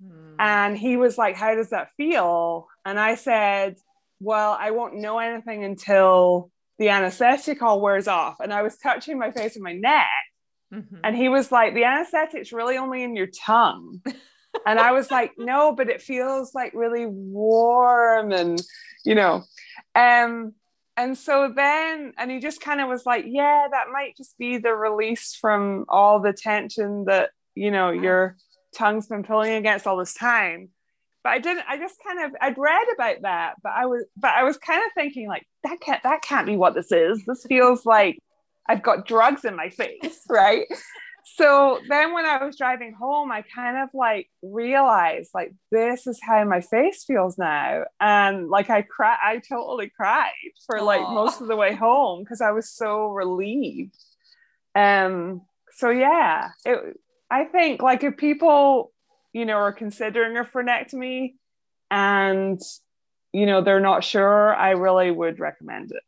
[0.03, 0.35] Mm.
[0.41, 2.67] and he was like how does that feel?
[2.85, 3.77] And I said
[4.21, 8.41] well I won't know anything until the anesthetic all wears off.
[8.41, 10.09] And I was touching my face and my neck
[10.75, 10.97] mm-hmm.
[11.05, 14.01] and he was like the anesthetic's really only in your tongue
[14.67, 18.61] and I was like, no, but it feels like really warm and,
[19.05, 19.43] you know,
[19.95, 20.55] um,
[20.97, 24.59] and so then, and he just kind of was like, yeah, that might just be
[24.59, 28.37] the release from all the tension that, you know, your
[28.77, 30.69] tongue's been pulling against all this time.
[31.25, 34.33] But I didn't, I just kind of, I'd read about that, but I was, but
[34.35, 37.25] I was kind of thinking like, that can't, that can't be what this is.
[37.27, 38.19] This feels like
[38.69, 40.67] I've got drugs in my face, right?
[41.37, 46.21] so then when I was driving home, I kind of like realized like this is
[46.23, 47.85] how my face feels now.
[48.01, 50.33] And like I cried, I totally cried
[50.67, 51.15] for like Aww.
[51.15, 53.97] most of the way home because I was so relieved.
[54.75, 56.79] Um so yeah, it
[57.31, 58.93] I think like if people,
[59.33, 61.35] you know, are considering a frenectomy
[61.91, 62.61] and
[63.33, 66.03] you know they're not sure, I really would recommend it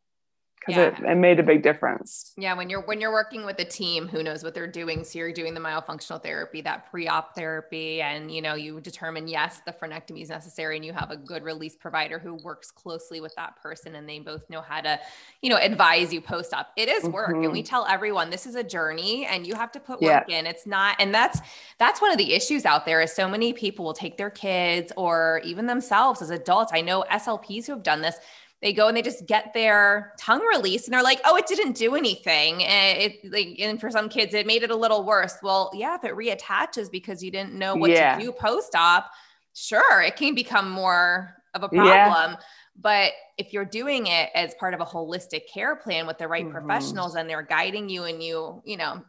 [0.67, 1.09] because yeah.
[1.09, 2.33] it, it made a big difference.
[2.37, 5.17] Yeah, when you're when you're working with a team who knows what they're doing, so
[5.19, 9.71] you're doing the myofunctional therapy, that pre-op therapy, and you know you determine yes, the
[9.71, 13.55] frenectomy is necessary, and you have a good release provider who works closely with that
[13.61, 14.99] person, and they both know how to,
[15.41, 16.71] you know, advise you post-op.
[16.75, 17.43] It is work, mm-hmm.
[17.43, 17.67] and we mm-hmm.
[17.67, 20.39] tell everyone this is a journey, and you have to put work yeah.
[20.39, 20.45] in.
[20.45, 21.39] It's not, and that's
[21.77, 24.91] that's one of the issues out there is so many people will take their kids
[24.97, 26.73] or even themselves as adults.
[26.73, 28.17] I know SLPs who have done this
[28.61, 31.73] they go and they just get their tongue released and they're like, oh, it didn't
[31.73, 32.63] do anything.
[32.63, 35.35] And it like, and for some kids, it made it a little worse.
[35.43, 38.17] Well, yeah, if it reattaches because you didn't know what yeah.
[38.17, 39.09] to do post-op,
[39.53, 42.31] sure, it can become more of a problem.
[42.31, 42.37] Yeah.
[42.79, 46.43] But if you're doing it as part of a holistic care plan with the right
[46.43, 46.53] mm-hmm.
[46.53, 49.03] professionals and they're guiding you and you, you know,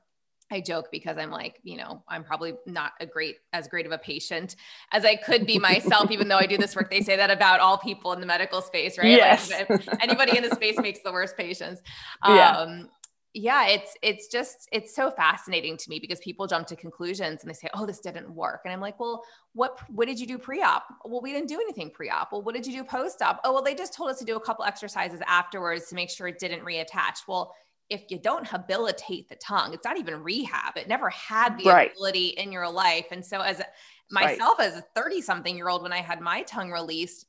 [0.51, 3.93] I joke because I'm like, you know, I'm probably not a great, as great of
[3.93, 4.57] a patient
[4.93, 6.91] as I could be myself, even though I do this work.
[6.91, 9.09] They say that about all people in the medical space, right?
[9.09, 9.51] Yes.
[9.51, 11.83] Like anybody in the space makes the worst patients.
[12.25, 12.51] Yeah.
[12.51, 12.89] Um,
[13.35, 17.51] yeah, it's it's just it's so fascinating to me because people jump to conclusions and
[17.51, 20.39] they say, "Oh, this didn't work," and I'm like, "Well, what what did you do
[20.39, 22.33] pre-op?" Well, we didn't do anything pre-op.
[22.33, 23.41] Well, what did you do post-op?
[23.45, 26.27] Oh, well, they just told us to do a couple exercises afterwards to make sure
[26.27, 27.21] it didn't reattach.
[27.29, 27.55] Well,
[27.91, 30.77] if you don't habilitate the tongue, it's not even rehab.
[30.77, 31.91] It never had the right.
[31.93, 33.07] ability in your life.
[33.11, 33.63] And so, as
[34.11, 34.69] myself, right.
[34.69, 37.27] as a 30 something year old, when I had my tongue released,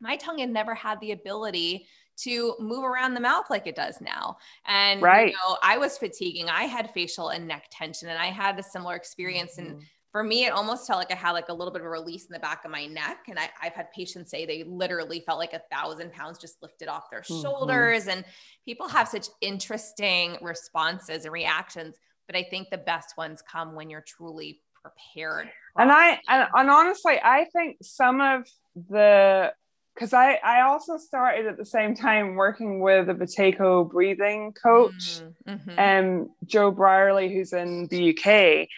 [0.00, 1.86] my tongue had never had the ability
[2.18, 4.38] to move around the mouth like it does now.
[4.66, 5.28] And right.
[5.28, 6.48] you know, I was fatiguing.
[6.48, 9.56] I had facial and neck tension, and I had a similar experience.
[9.56, 9.72] Mm-hmm.
[9.72, 11.90] And for me, it almost felt like I had like a little bit of a
[11.90, 13.26] release in the back of my neck.
[13.28, 16.88] And I, have had patients say they literally felt like a thousand pounds just lifted
[16.88, 17.42] off their mm-hmm.
[17.42, 18.06] shoulders.
[18.06, 18.24] And
[18.64, 21.96] people have such interesting responses and reactions.
[22.26, 25.50] But I think the best ones come when you're truly prepared.
[25.76, 28.48] And I, and, and honestly, I think some of
[28.88, 29.52] the,
[29.94, 35.20] because I, I also started at the same time working with a Buteyko breathing coach,
[35.46, 35.70] mm-hmm.
[35.76, 38.68] and um, Joe Brierley, who's in the UK.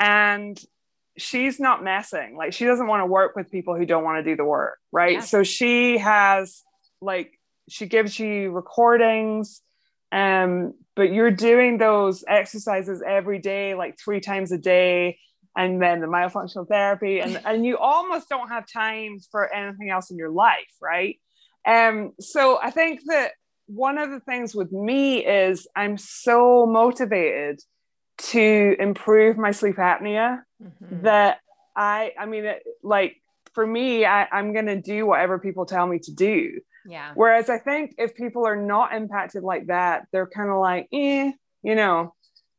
[0.00, 0.60] And
[1.16, 2.36] she's not messing.
[2.36, 4.78] Like she doesn't want to work with people who don't want to do the work,
[4.92, 5.14] right?
[5.14, 5.20] Yeah.
[5.20, 6.62] So she has
[7.00, 9.62] like she gives you recordings
[10.12, 15.18] um but you're doing those exercises every day like three times a day
[15.56, 20.10] and then the myofunctional therapy and and you almost don't have time for anything else
[20.10, 21.18] in your life right
[21.66, 23.32] um so i think that
[23.66, 27.60] one of the things with me is i'm so motivated
[28.16, 31.02] to improve my sleep apnea mm-hmm.
[31.02, 31.40] that
[31.76, 33.20] I, I mean, it, like
[33.52, 36.60] for me, I, I'm going to do whatever people tell me to do.
[36.86, 37.12] Yeah.
[37.14, 41.32] Whereas I think if people are not impacted like that, they're kind of like, eh,
[41.62, 42.14] you know.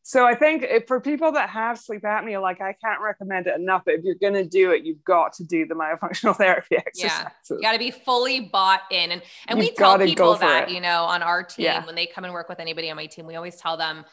[0.07, 3.55] So I think if, for people that have sleep apnea, like I can't recommend it
[3.55, 3.83] enough.
[3.85, 7.25] But if you're going to do it, you've got to do the myofunctional therapy exercises.
[7.49, 10.69] Yeah, you got to be fully bought in, and and you've we tell people that
[10.69, 10.75] it.
[10.75, 11.83] you know on our team yeah.
[11.83, 14.05] when they come and work with anybody on my team, we always tell them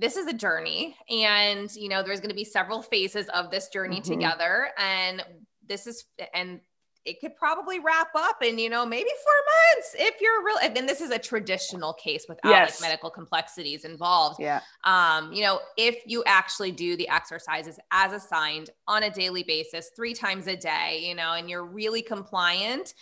[0.00, 3.68] this is a journey and you know there's going to be several phases of this
[3.68, 4.12] journey mm-hmm.
[4.12, 5.22] together and
[5.68, 6.60] this is and
[7.06, 10.88] it could probably wrap up in you know maybe four months if you're real and
[10.88, 12.80] this is a traditional case without yes.
[12.80, 18.12] like medical complexities involved yeah um you know if you actually do the exercises as
[18.12, 22.94] assigned on a daily basis three times a day you know and you're really compliant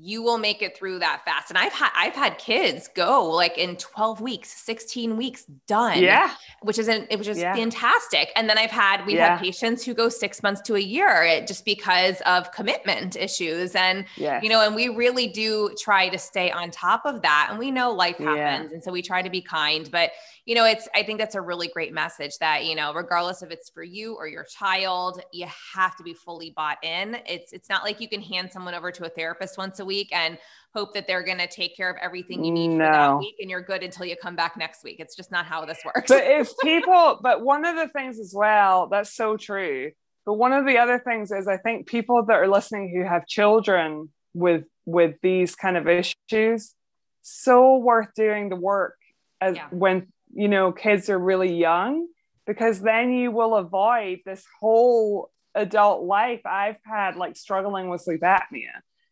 [0.00, 1.50] you will make it through that fast.
[1.50, 6.00] And I've had I've had kids go like in 12 weeks, 16 weeks done.
[6.00, 6.32] Yeah.
[6.62, 7.54] Which is an, it was just yeah.
[7.54, 8.30] fantastic.
[8.36, 9.30] And then I've had we yeah.
[9.30, 13.74] have patients who go six months to a year just because of commitment issues.
[13.74, 14.42] And yes.
[14.42, 17.48] you know, and we really do try to stay on top of that.
[17.50, 18.70] And we know life happens.
[18.70, 18.74] Yeah.
[18.74, 19.90] And so we try to be kind.
[19.90, 20.12] But
[20.48, 23.50] you know, it's, I think that's a really great message that, you know, regardless if
[23.50, 27.18] it's for you or your child, you have to be fully bought in.
[27.26, 30.08] It's, it's not like you can hand someone over to a therapist once a week
[30.10, 30.38] and
[30.74, 32.86] hope that they're going to take care of everything you need no.
[32.86, 34.96] for that week and you're good until you come back next week.
[35.00, 36.08] It's just not how this works.
[36.08, 39.90] But if people, but one of the things as well, that's so true.
[40.24, 43.26] But one of the other things is I think people that are listening who have
[43.26, 46.74] children with with these kind of issues,
[47.20, 48.94] so worth doing the work
[49.42, 49.66] as yeah.
[49.70, 52.06] when you know kids are really young
[52.46, 58.20] because then you will avoid this whole adult life i've had like struggling with sleep
[58.20, 58.68] apnea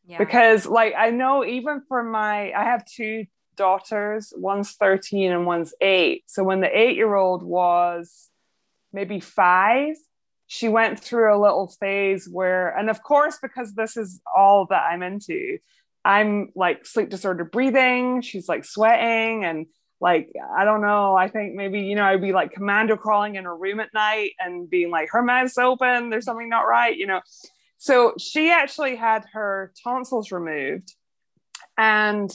[0.06, 0.18] yeah.
[0.18, 3.24] because like i know even for my i have two
[3.56, 8.28] daughters one's 13 and one's 8 so when the 8 year old was
[8.92, 9.96] maybe 5
[10.46, 14.82] she went through a little phase where and of course because this is all that
[14.90, 15.58] i'm into
[16.04, 19.66] i'm like sleep disordered breathing she's like sweating and
[20.00, 21.16] like I don't know.
[21.16, 24.32] I think maybe you know I'd be like commando crawling in her room at night
[24.38, 26.10] and being like her mouth's open.
[26.10, 27.20] There's something not right, you know.
[27.78, 30.94] So she actually had her tonsils removed,
[31.78, 32.30] and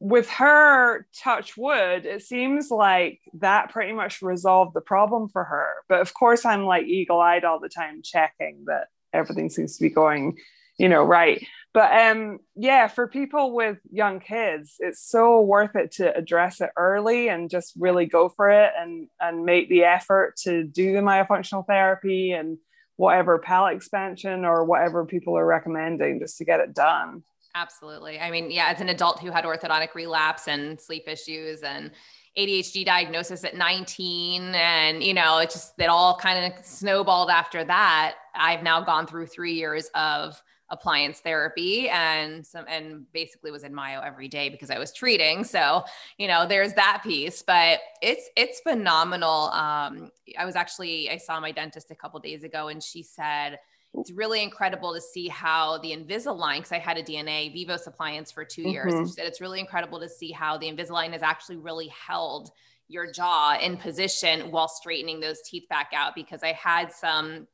[0.00, 5.74] with her touch wood, it seems like that pretty much resolved the problem for her.
[5.88, 9.82] But of course, I'm like eagle eyed all the time, checking that everything seems to
[9.82, 10.38] be going,
[10.78, 15.90] you know, right but um yeah for people with young kids it's so worth it
[15.92, 20.36] to address it early and just really go for it and and make the effort
[20.36, 22.58] to do the myofunctional therapy and
[22.96, 27.22] whatever palate expansion or whatever people are recommending just to get it done.
[27.54, 28.18] Absolutely.
[28.18, 31.90] I mean yeah as an adult who had orthodontic relapse and sleep issues and
[32.38, 37.62] ADHD diagnosis at 19 and you know it just it all kind of snowballed after
[37.64, 40.40] that I've now gone through 3 years of
[40.72, 45.44] appliance therapy and some and basically was in myo every day because I was treating.
[45.44, 45.84] So,
[46.18, 49.50] you know, there's that piece, but it's it's phenomenal.
[49.50, 53.58] Um, I was actually I saw my dentist a couple days ago and she said
[53.94, 58.32] it's really incredible to see how the Invisalign, because I had a DNA Vivos appliance
[58.32, 58.90] for 2 years.
[58.90, 59.04] Mm-hmm.
[59.04, 62.50] She said it's really incredible to see how the Invisalign has actually really held
[62.88, 67.46] your jaw in position while straightening those teeth back out because I had some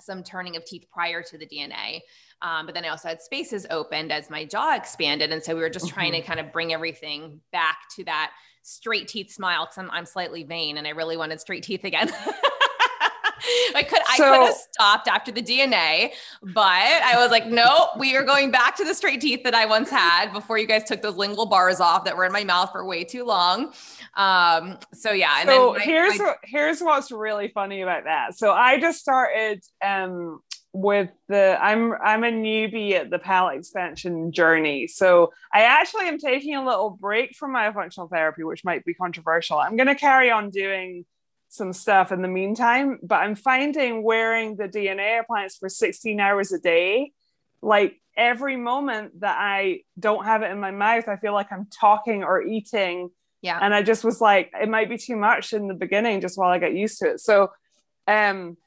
[0.00, 2.00] some turning of teeth prior to the DNA.
[2.42, 5.32] Um, but then I also had spaces opened as my jaw expanded.
[5.32, 6.26] And so we were just trying to mm-hmm.
[6.26, 10.76] kind of bring everything back to that straight teeth smile because I'm, I'm slightly vain
[10.76, 12.10] and I really wanted straight teeth again.
[13.74, 16.10] I could so, I could have stopped after the DNA,
[16.42, 19.66] but I was like, no, we are going back to the straight teeth that I
[19.66, 22.72] once had before you guys took those lingual bars off that were in my mouth
[22.72, 23.72] for way too long.
[24.16, 25.44] Um, so yeah.
[25.44, 28.36] so my, here's my- here's what's really funny about that.
[28.36, 30.40] So I just started um
[30.76, 34.86] with the I'm I'm a newbie at the palate expansion journey.
[34.86, 39.58] So I actually am taking a little break from myofunctional therapy, which might be controversial.
[39.58, 41.06] I'm going to carry on doing
[41.48, 46.52] some stuff in the meantime, but I'm finding wearing the DNA appliance for 16 hours
[46.52, 47.12] a day,
[47.62, 51.68] like every moment that I don't have it in my mouth, I feel like I'm
[51.70, 53.08] talking or eating.
[53.40, 53.58] Yeah.
[53.62, 56.50] And I just was like, it might be too much in the beginning, just while
[56.50, 57.20] I get used to it.
[57.20, 57.50] So
[58.06, 58.58] um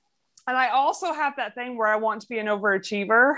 [0.47, 3.36] and I also have that thing where I want to be an overachiever.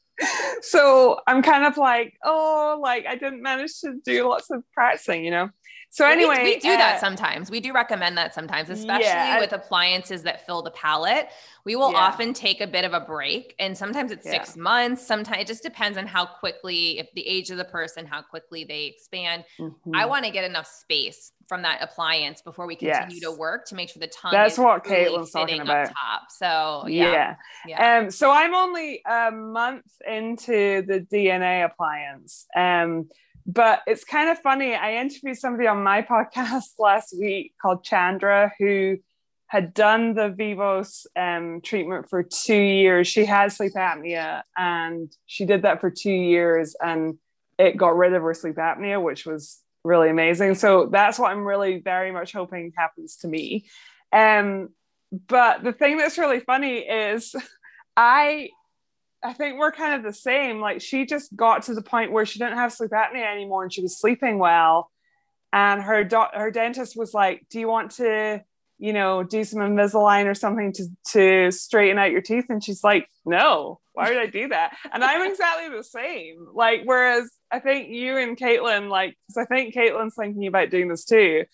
[0.62, 5.24] so I'm kind of like, oh, like I didn't manage to do lots of practicing,
[5.24, 5.50] you know.
[5.94, 7.52] So anyway, we, we do uh, that sometimes.
[7.52, 11.28] We do recommend that sometimes, especially yeah, with appliances that fill the palate.
[11.64, 11.98] We will yeah.
[11.98, 14.32] often take a bit of a break, and sometimes it's yeah.
[14.32, 15.06] six months.
[15.06, 18.64] Sometimes it just depends on how quickly, if the age of the person, how quickly
[18.64, 19.44] they expand.
[19.60, 19.94] Mm-hmm.
[19.94, 23.22] I want to get enough space from that appliance before we continue yes.
[23.22, 24.32] to work to make sure the tongue.
[24.32, 25.90] That's what really was talking about.
[25.90, 26.22] top.
[26.30, 27.36] So yeah.
[27.68, 28.10] yeah, Um.
[28.10, 32.46] So I'm only a month into the DNA appliance.
[32.56, 33.08] Um
[33.46, 34.74] but it's kind of funny.
[34.74, 38.98] I interviewed somebody on my podcast last week called Chandra who
[39.46, 43.06] had done the Vivos um, treatment for two years.
[43.06, 47.18] She had sleep apnea and she did that for two years and
[47.58, 50.54] it got rid of her sleep apnea, which was really amazing.
[50.54, 53.66] So that's what I'm really very much hoping happens to me.
[54.12, 54.70] Um,
[55.28, 57.34] but the thing that's really funny is
[57.96, 58.48] I
[59.24, 60.60] I think we're kind of the same.
[60.60, 63.72] Like she just got to the point where she didn't have sleep apnea anymore and
[63.72, 64.90] she was sleeping well.
[65.52, 68.42] And her do- her dentist was like, "Do you want to,
[68.78, 72.84] you know, do some Invisalign or something to to straighten out your teeth?" And she's
[72.84, 76.48] like, "No, why would I do that?" And I'm exactly the same.
[76.52, 80.88] Like, whereas I think you and Caitlin, like, because I think Caitlin's thinking about doing
[80.88, 81.44] this too,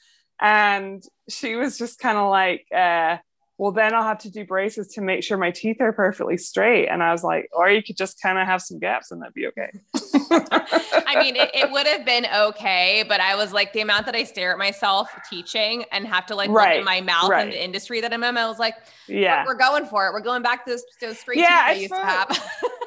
[0.41, 2.67] and she was just kind of like.
[2.75, 3.19] Uh,
[3.61, 6.89] well, then I'll have to do braces to make sure my teeth are perfectly straight.
[6.89, 9.35] And I was like, or you could just kind of have some gaps and that'd
[9.35, 9.69] be okay.
[10.31, 14.15] I mean, it, it, would have been okay, but I was like, the amount that
[14.15, 17.49] I stare at myself teaching and have to like right, look at my mouth right.
[17.49, 20.15] in the industry that I'm in, I was like, yeah, we're, we're going for it.
[20.15, 22.51] We're going back to those, those straight yeah, teeth I, I used to have.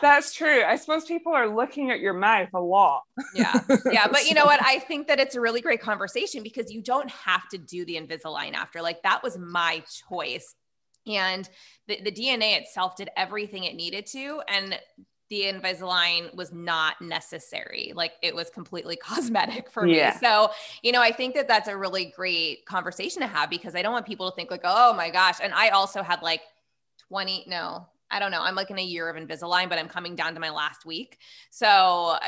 [0.00, 0.62] That's true.
[0.62, 3.02] I suppose people are looking at your mouth a lot.
[3.34, 3.60] Yeah.
[3.90, 4.08] Yeah.
[4.08, 4.60] But you know what?
[4.64, 7.96] I think that it's a really great conversation because you don't have to do the
[7.96, 8.82] Invisalign after.
[8.82, 10.54] Like that was my choice.
[11.06, 11.48] And
[11.88, 14.42] the, the DNA itself did everything it needed to.
[14.48, 14.78] And
[15.30, 17.92] the Invisalign was not necessary.
[17.94, 20.10] Like it was completely cosmetic for yeah.
[20.10, 20.16] me.
[20.20, 20.50] So,
[20.82, 23.92] you know, I think that that's a really great conversation to have because I don't
[23.92, 25.36] want people to think like, oh my gosh.
[25.42, 26.42] And I also had like
[27.08, 28.42] 20, no, I don't know.
[28.42, 31.18] I'm like in a year of Invisalign, but I'm coming down to my last week.
[31.50, 31.66] So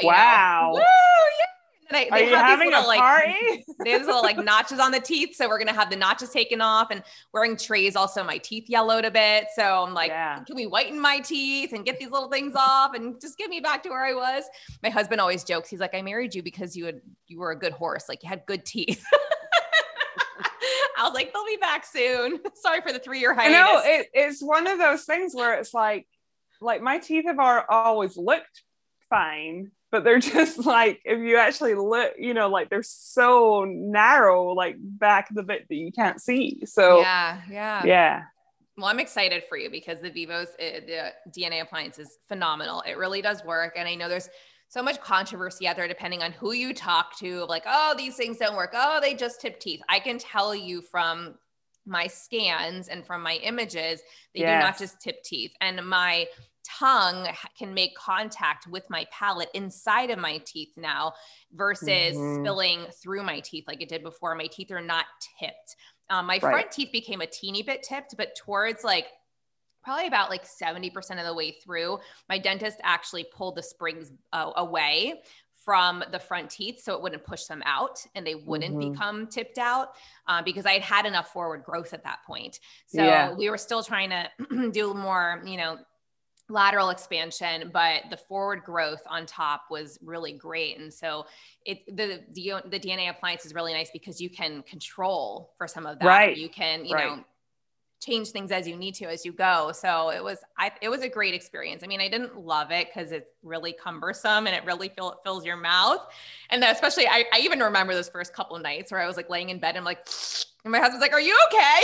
[0.03, 1.47] wow, know, woo, yeah.
[1.95, 3.64] I, Are you having little, a like, party?
[3.85, 6.61] they have little like notches on the teeth, so we're gonna have the notches taken
[6.61, 6.89] off.
[6.91, 7.03] And
[7.33, 9.47] wearing trays, also my teeth yellowed a bit.
[9.55, 10.43] So I'm like, yeah.
[10.45, 13.61] can we whiten my teeth and get these little things off and just get me
[13.61, 14.45] back to where I was?
[14.83, 15.68] My husband always jokes.
[15.68, 18.28] He's like, I married you because you had you were a good horse, like you
[18.28, 19.05] had good teeth.
[21.03, 22.41] I was like, they'll be back soon.
[22.55, 23.57] Sorry for the three year hiatus.
[23.57, 26.07] I know it, it's one of those things where it's like,
[26.61, 27.39] like my teeth have
[27.69, 28.63] always looked
[29.11, 34.53] fine, but they're just like if you actually look, you know, like they're so narrow,
[34.53, 36.63] like back the bit that you can't see.
[36.67, 38.23] So yeah, yeah, yeah.
[38.79, 42.83] Well, I'm excited for you because the Vivos, eh, the DNA appliance is phenomenal.
[42.89, 44.31] It really does work, and I know there's
[44.73, 48.39] so much controversy out there depending on who you talk to like oh these things
[48.39, 51.35] don't work oh they just tip teeth i can tell you from
[51.85, 54.01] my scans and from my images
[54.35, 54.62] they yes.
[54.62, 56.27] do not just tip teeth and my
[56.79, 61.12] tongue can make contact with my palate inside of my teeth now
[61.53, 62.43] versus mm-hmm.
[62.43, 65.05] spilling through my teeth like it did before my teeth are not
[65.39, 65.77] tipped
[66.09, 66.41] um, my right.
[66.41, 69.09] front teeth became a teeny bit tipped but towards like
[69.83, 74.51] probably about like 70% of the way through, my dentist actually pulled the springs uh,
[74.57, 75.22] away
[75.64, 78.93] from the front teeth so it wouldn't push them out and they wouldn't mm-hmm.
[78.93, 79.91] become tipped out
[80.26, 82.59] uh, because I had had enough forward growth at that point.
[82.87, 83.33] So yeah.
[83.33, 85.78] we were still trying to do more, you know,
[86.49, 90.78] lateral expansion, but the forward growth on top was really great.
[90.78, 91.26] And so
[91.64, 95.87] it the the, the DNA appliance is really nice because you can control for some
[95.87, 96.07] of that.
[96.07, 96.37] Right.
[96.37, 97.16] You can, you right.
[97.16, 97.24] know,
[98.03, 99.73] change things as you need to as you go.
[99.73, 101.83] So it was I it was a great experience.
[101.85, 105.45] I mean, I didn't love it because it's really cumbersome and it really fill, fills
[105.45, 106.01] your mouth.
[106.51, 109.31] And especially I, I even remember those first couple of nights where I was like
[109.31, 110.07] laying in bed and I'm like
[110.65, 111.81] and my husband's like, Are you okay?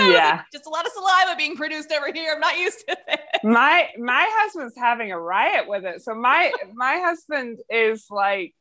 [0.12, 0.36] yeah.
[0.36, 2.32] Like, Just a lot of saliva being produced over here.
[2.34, 3.16] I'm not used to this.
[3.44, 6.02] My my husband's having a riot with it.
[6.02, 8.54] So my my husband is like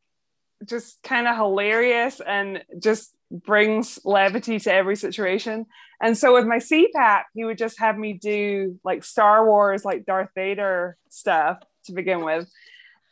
[0.65, 5.65] just kind of hilarious and just brings levity to every situation.
[6.01, 10.05] And so with my CPAP, he would just have me do like Star Wars, like
[10.05, 12.47] Darth Vader stuff to begin with.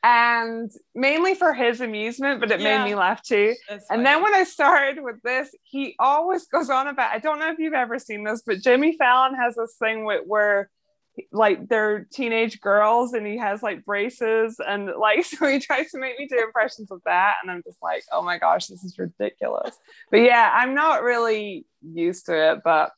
[0.05, 2.79] And mainly for his amusement, but it yeah.
[2.79, 3.55] made me laugh too.
[3.89, 7.49] And then when I started with this, he always goes on about I don't know
[7.49, 10.69] if you've ever seen this, but Jimmy Fallon has this thing with, where
[11.31, 15.99] like they're teenage girls and he has like braces and like so he tries to
[15.99, 18.97] make me do impressions of that and i'm just like oh my gosh this is
[18.97, 19.77] ridiculous.
[20.09, 22.91] But yeah i'm not really used to it but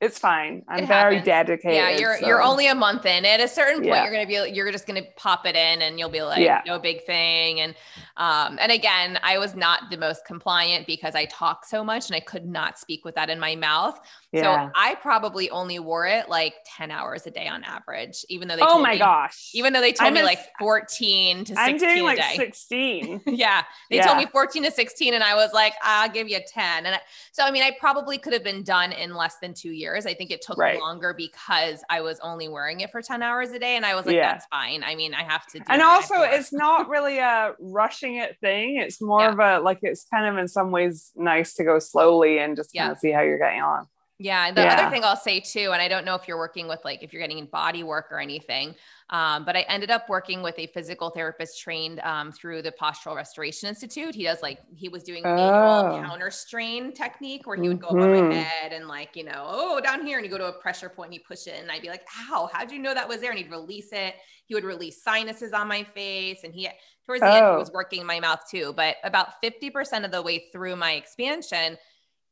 [0.00, 0.62] it's fine.
[0.68, 1.26] I'm it very happens.
[1.26, 1.74] dedicated.
[1.74, 2.26] Yeah, you're so.
[2.26, 3.24] you're only a month in.
[3.24, 4.04] At a certain point, yeah.
[4.04, 6.62] you're gonna be you're just gonna pop it in, and you'll be like, yeah.
[6.64, 7.60] no big thing.
[7.60, 7.74] And
[8.16, 12.14] um, and again, I was not the most compliant because I talk so much, and
[12.14, 13.98] I could not speak with that in my mouth.
[14.30, 14.66] Yeah.
[14.66, 18.56] So I probably only wore it like 10 hours a day on average, even though
[18.56, 21.46] they oh my me, gosh, even though they told I'm me a, like 14 to
[21.46, 23.22] 16 I'm doing like 16.
[23.26, 24.06] yeah, they yeah.
[24.06, 26.86] told me 14 to 16, and I was like, I'll give you 10.
[26.86, 27.00] And I,
[27.32, 30.06] so I mean, I probably could have been done in less than two years years.
[30.06, 30.78] I think it took right.
[30.78, 33.76] longer because I was only wearing it for 10 hours a day.
[33.76, 34.32] And I was like, yeah.
[34.32, 34.82] that's fine.
[34.84, 38.76] I mean, I have to And also it's not really a rushing it thing.
[38.76, 39.32] It's more yeah.
[39.32, 42.74] of a like it's kind of in some ways nice to go slowly and just
[42.74, 42.92] kind yeah.
[42.92, 43.86] of see how you're getting on.
[44.18, 44.50] Yeah.
[44.50, 44.80] The Yeah.
[44.80, 47.12] other thing I'll say too, and I don't know if you're working with like if
[47.12, 48.74] you're getting in body work or anything,
[49.10, 53.16] um, but I ended up working with a physical therapist trained um, through the Postural
[53.16, 54.14] Restoration Institute.
[54.14, 56.00] He does like he was doing manual Oh.
[56.02, 59.80] counter strain technique where he would go above my head and like you know oh
[59.80, 61.82] down here and you go to a pressure point and you push it and I'd
[61.82, 64.14] be like ow how'd you know that was there and he'd release it.
[64.46, 66.68] He would release sinuses on my face and he
[67.06, 67.58] towards the end he Oh.
[67.58, 68.74] was working my mouth too.
[68.76, 71.78] But about fifty percent of the way through my expansion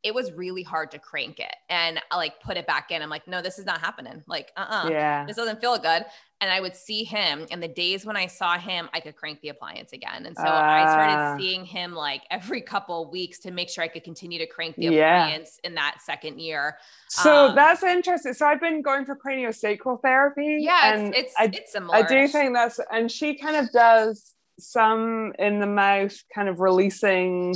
[0.06, 3.02] it was really hard to crank it and I like put it back in.
[3.02, 4.22] I'm like, no, this is not happening.
[4.28, 5.24] Like, uh-uh, Yeah.
[5.26, 6.04] this doesn't feel good.
[6.40, 9.40] And I would see him and the days when I saw him, I could crank
[9.40, 10.24] the appliance again.
[10.26, 10.92] And so I Ah.
[10.92, 14.76] started seeing him like every couple weeks to make sure I could continue to crank
[14.76, 15.24] the Yeah.
[15.24, 16.78] appliance in that second year.
[17.08, 18.32] So Um, that's interesting.
[18.34, 20.58] So I've been going for craniosacral therapy.
[20.60, 21.96] Yeah, and it's it's, I, it's similar.
[21.96, 26.60] I do think that's, and she kind of does some in the mouth, kind of
[26.60, 27.54] releasing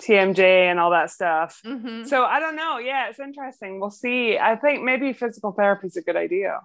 [0.00, 1.60] TMJ and all that stuff.
[1.64, 2.06] Mhm.
[2.06, 2.78] So I don't know.
[2.78, 3.80] Yeah, it's interesting.
[3.80, 4.38] We'll see.
[4.38, 6.60] I think maybe physical therapy is a good idea.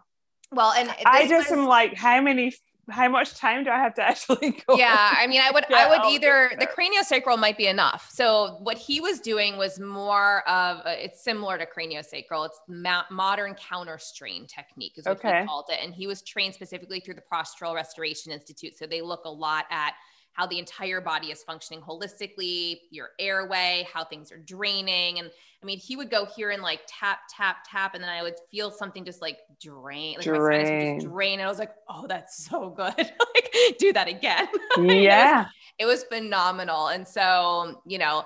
[0.52, 2.54] well, and I just was- am like, how many,
[2.90, 4.76] how much time do I have to actually go?
[4.78, 8.78] yeah i mean i would i would either the craniosacral might be enough so what
[8.78, 13.98] he was doing was more of a, it's similar to craniosacral it's ma- modern counter
[13.98, 15.42] strain technique is what Okay.
[15.42, 19.02] he called it and he was trained specifically through the postural restoration institute so they
[19.02, 19.94] look a lot at
[20.36, 25.32] how the entire body is functioning holistically your airway how things are draining and
[25.64, 28.36] i mean he would go here and like tap tap tap and then i would
[28.52, 31.00] feel something just like drain like my sinus Drain.
[31.00, 35.46] just drain and i was like oh that's so good like do that again Yeah.
[35.80, 36.88] it was phenomenal.
[36.88, 38.26] And so, you know,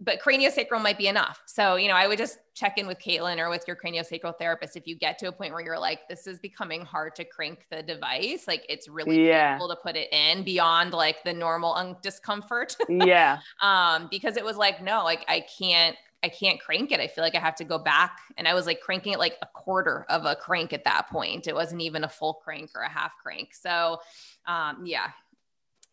[0.00, 1.40] but craniosacral might be enough.
[1.46, 4.76] So, you know, I would just check in with Caitlin or with your craniosacral therapist
[4.76, 7.66] if you get to a point where you're like, this is becoming hard to crank
[7.70, 8.48] the device.
[8.48, 9.52] Like it's really Yeah.
[9.52, 12.76] painful to put it in beyond like the normal un- discomfort.
[12.88, 13.38] Yeah.
[13.60, 16.98] um, because it was like, no, like I can't, I can't crank it.
[16.98, 18.18] I feel like I have to go back.
[18.36, 21.46] And I was like cranking it like a quarter of a crank at that point.
[21.46, 23.54] It wasn't even a full crank or a half crank.
[23.54, 24.00] So,
[24.46, 25.10] um, yeah,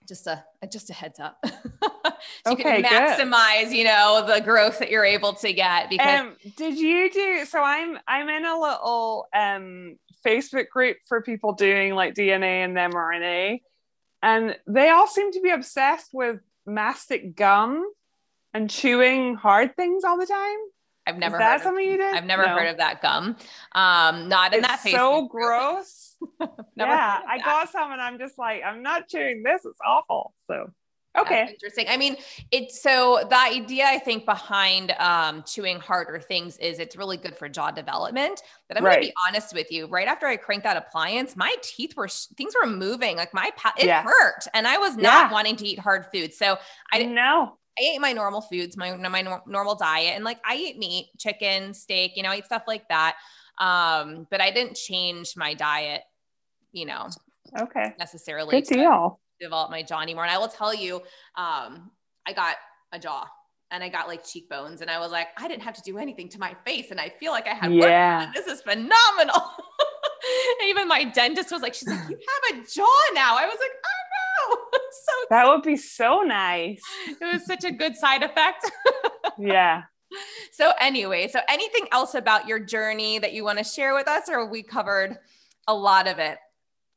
[0.08, 1.38] just a just a heads up.
[1.46, 1.52] so
[2.52, 3.32] you Okay, can good.
[3.34, 7.46] maximize, you know, the growth that you're able to get because Um, did you do
[7.46, 12.76] so I'm I'm in a little um Facebook group for people doing like DNA and
[12.76, 13.62] mRNA
[14.24, 17.86] and they all seem to be obsessed with mastic gum
[18.54, 20.58] and chewing hard things all the time.
[21.06, 22.16] I've never Is that heard of, something you did?
[22.16, 22.56] I've never No.
[22.56, 23.36] heard of that gum.
[23.74, 25.32] Um, not in it's that Facebook so group.
[25.32, 26.15] gross.
[26.76, 29.64] Yeah, I got some and I'm just like, I'm not chewing this.
[29.66, 30.34] It's awful.
[30.48, 30.72] So
[31.14, 31.48] That's okay.
[31.50, 31.86] interesting.
[31.88, 32.18] I mean,
[32.52, 37.38] it's so the idea I think behind um, chewing harder things is it's really good
[37.38, 38.42] for jaw development.
[38.68, 39.88] But I'm going to be honest with you.
[39.88, 43.16] Right after I cranked that appliance, my teeth were things were moving.
[43.16, 44.04] Like my pa- it Yeah.
[44.04, 45.32] hurt, and I was not Yeah.
[45.32, 46.34] wanting to eat hard food.
[46.34, 46.58] So
[46.92, 47.16] I didn't.
[47.16, 47.58] know.
[47.80, 51.74] I ate my normal foods, my my normal diet, and like I eat meat, chicken,
[51.74, 52.14] steak.
[52.16, 53.18] You know, I eat stuff like that.
[53.58, 56.02] Um, but I didn't change my diet.
[56.72, 57.08] You know,
[57.60, 57.94] Okay.
[57.98, 59.20] necessarily Good to- deal.
[59.40, 60.24] develop my jaw anymore.
[60.26, 60.96] And I will tell you,
[61.36, 61.92] um,
[62.28, 62.56] I got
[62.92, 63.26] a jaw
[63.72, 66.30] and I got like cheekbones, and I was like, I didn't have to do anything
[66.30, 68.32] to my face, and I feel like I had Yeah.
[68.34, 69.42] This is phenomenal.
[70.60, 73.36] And Even my dentist was like, she's like, you have a jaw now.
[73.38, 73.72] I was like,
[74.50, 74.58] know.
[74.92, 76.82] so That would be so nice.
[77.08, 78.70] it was such a good side effect.
[79.38, 79.84] Yeah.
[80.52, 84.30] so anyway, so anything else about your journey that you want to share with us,
[84.30, 85.18] or we covered
[85.68, 86.38] a lot of it?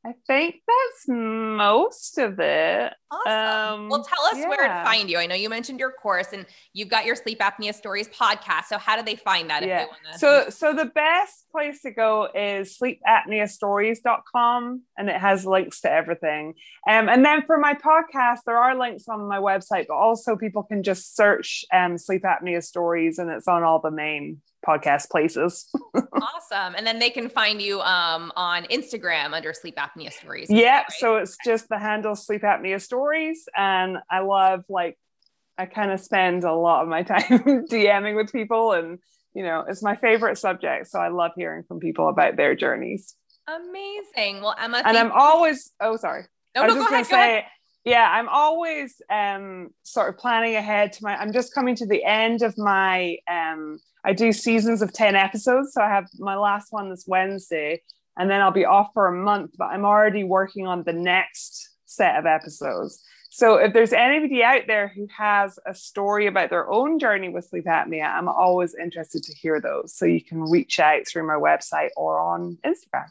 [0.06, 2.92] I think that's most of it.
[3.10, 3.80] Awesome.
[3.84, 5.18] Um, well, tell us where to find you.
[5.18, 6.44] I know you mentioned your course and
[6.74, 8.64] you've got your sleep apnea stories podcast.
[8.68, 9.64] So how do they find that?
[9.64, 9.82] Yeah.
[9.84, 15.46] If they wanna- So so the best place to go is sleepapneastories.com and it has
[15.46, 16.54] links to everything.
[16.88, 20.62] Um, and then for my podcast, there are links on my website, but also people
[20.62, 25.68] can just search um, sleep apnea stories and it's on all the main podcast places.
[25.94, 26.74] awesome.
[26.76, 30.50] And then they can find you um, on Instagram under sleep apnea stories.
[30.50, 30.78] yeah.
[30.78, 30.84] right?
[30.98, 32.97] So it's just the handle sleep apnea stories.
[33.56, 34.98] And I love like
[35.56, 38.98] I kind of spend a lot of my time DMing with people and
[39.34, 40.88] you know, it's my favorite subject.
[40.88, 43.14] So I love hearing from people about their journeys.
[43.46, 44.42] Amazing.
[44.42, 46.24] Well, Emma, and I'm always oh sorry.
[46.54, 47.44] No, I was go just ahead, gonna go ahead.
[47.44, 47.48] say,
[47.84, 52.04] yeah, I'm always um sort of planning ahead to my I'm just coming to the
[52.04, 55.72] end of my um I do seasons of 10 episodes.
[55.72, 57.82] So I have my last one this Wednesday,
[58.18, 61.67] and then I'll be off for a month, but I'm already working on the next
[61.98, 63.02] set of episodes.
[63.30, 67.44] So if there's anybody out there who has a story about their own journey with
[67.44, 69.94] sleep apnea, I'm always interested to hear those.
[69.94, 73.10] So you can reach out through my website or on Instagram.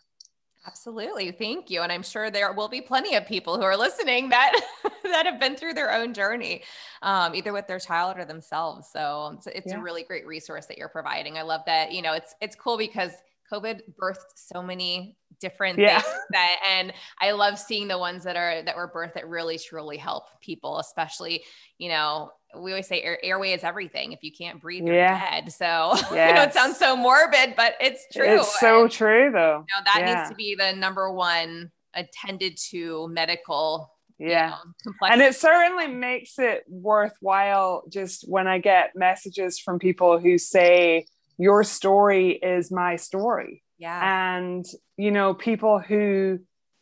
[0.65, 1.31] Absolutely.
[1.31, 1.81] Thank you.
[1.81, 4.59] And I'm sure there will be plenty of people who are listening that
[5.03, 6.63] that have been through their own journey,
[7.01, 8.89] um, either with their child or themselves.
[8.91, 9.79] So it's, it's yeah.
[9.79, 11.38] a really great resource that you're providing.
[11.38, 13.11] I love that, you know, it's it's cool because
[13.51, 15.99] COVID birthed so many different yeah.
[15.99, 19.57] things that, and I love seeing the ones that are that were birthed that really
[19.57, 21.43] truly help people, especially,
[21.77, 24.13] you know, we always say air, airway is everything.
[24.13, 25.41] If you can't breathe, you're yeah.
[25.41, 25.51] dead.
[25.51, 25.65] So
[26.11, 26.29] yes.
[26.29, 28.39] you know, it sounds so morbid, but it's true.
[28.39, 29.65] It's so and, true though.
[29.67, 30.15] You know, that yeah.
[30.15, 35.87] needs to be the number one attended to medical yeah you know, and it certainly
[35.87, 41.05] makes it worthwhile just when i get messages from people who say
[41.38, 44.65] your story is my story yeah and
[44.97, 46.39] you know people who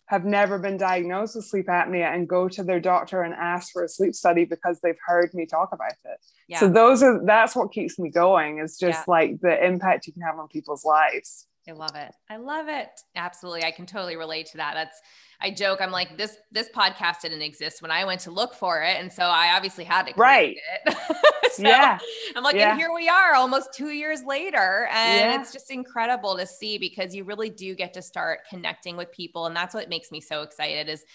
[0.08, 3.84] have never been diagnosed with sleep apnea and go to their doctor and ask for
[3.84, 6.20] a sleep study because they've heard me talk about it.
[6.48, 6.60] Yeah.
[6.60, 9.12] So those are that's what keeps me going is just yeah.
[9.12, 11.48] like the impact you can have on people's lives.
[11.68, 12.14] I love it.
[12.30, 12.90] I love it.
[13.16, 13.64] Absolutely.
[13.64, 14.76] I can totally relate to that.
[14.76, 15.02] That's
[15.42, 18.82] I joke, I'm like, this this podcast didn't exist when I went to look for
[18.82, 18.98] it.
[19.00, 20.56] And so I obviously had to right.
[20.86, 20.98] it.
[21.54, 21.98] so yeah.
[22.36, 22.72] I'm like, yeah.
[22.72, 24.88] and here we are almost two years later.
[24.92, 25.42] And yeah.
[25.42, 29.46] it's just incredible to see because you really do get to start connecting with people.
[29.46, 31.06] And that's what makes me so excited is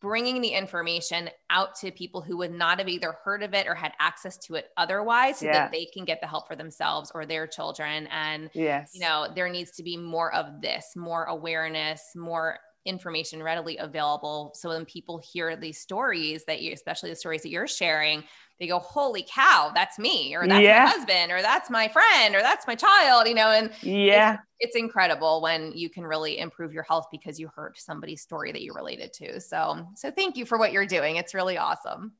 [0.00, 3.74] bringing the information out to people who would not have either heard of it or
[3.74, 5.52] had access to it otherwise so yeah.
[5.52, 9.26] that they can get the help for themselves or their children and yes you know
[9.34, 12.58] there needs to be more of this more awareness more
[12.88, 14.52] information readily available.
[14.54, 18.24] So when people hear these stories that you especially the stories that you're sharing
[18.58, 20.84] they go holy cow that's me or that's yeah.
[20.84, 24.34] my husband or that's my friend or that's my child you know and yeah.
[24.58, 28.52] it's, it's, incredible when you can really improve your health because you heard somebody's story
[28.52, 29.40] that you related to.
[29.40, 31.16] So so thank you for what you're doing.
[31.16, 32.12] It's really awesome.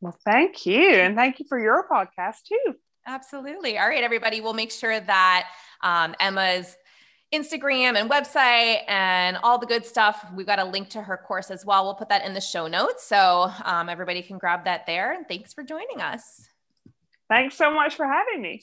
[0.00, 0.90] Well thank you.
[0.90, 2.74] And thank you for your podcast too.
[3.06, 3.78] Absolutely.
[3.78, 4.40] All right everybody.
[4.40, 5.48] We'll make sure that
[5.82, 6.76] um, emma's
[7.34, 10.24] Instagram and website and all the good stuff.
[10.34, 11.84] We've got a link to her course as well.
[11.84, 13.04] We'll put that in the show notes.
[13.04, 15.12] So um, everybody can grab that there.
[15.12, 16.48] And thanks for joining us.
[17.28, 18.62] Thanks so much for having me.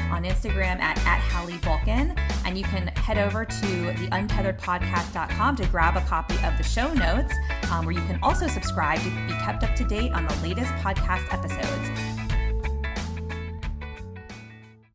[0.11, 5.67] on Instagram at, at Hallie Bulkin, and you can head over to the untetheredpodcast.com to
[5.67, 7.33] grab a copy of the show notes,
[7.71, 10.71] um, where you can also subscribe to be kept up to date on the latest
[10.83, 12.20] podcast episodes.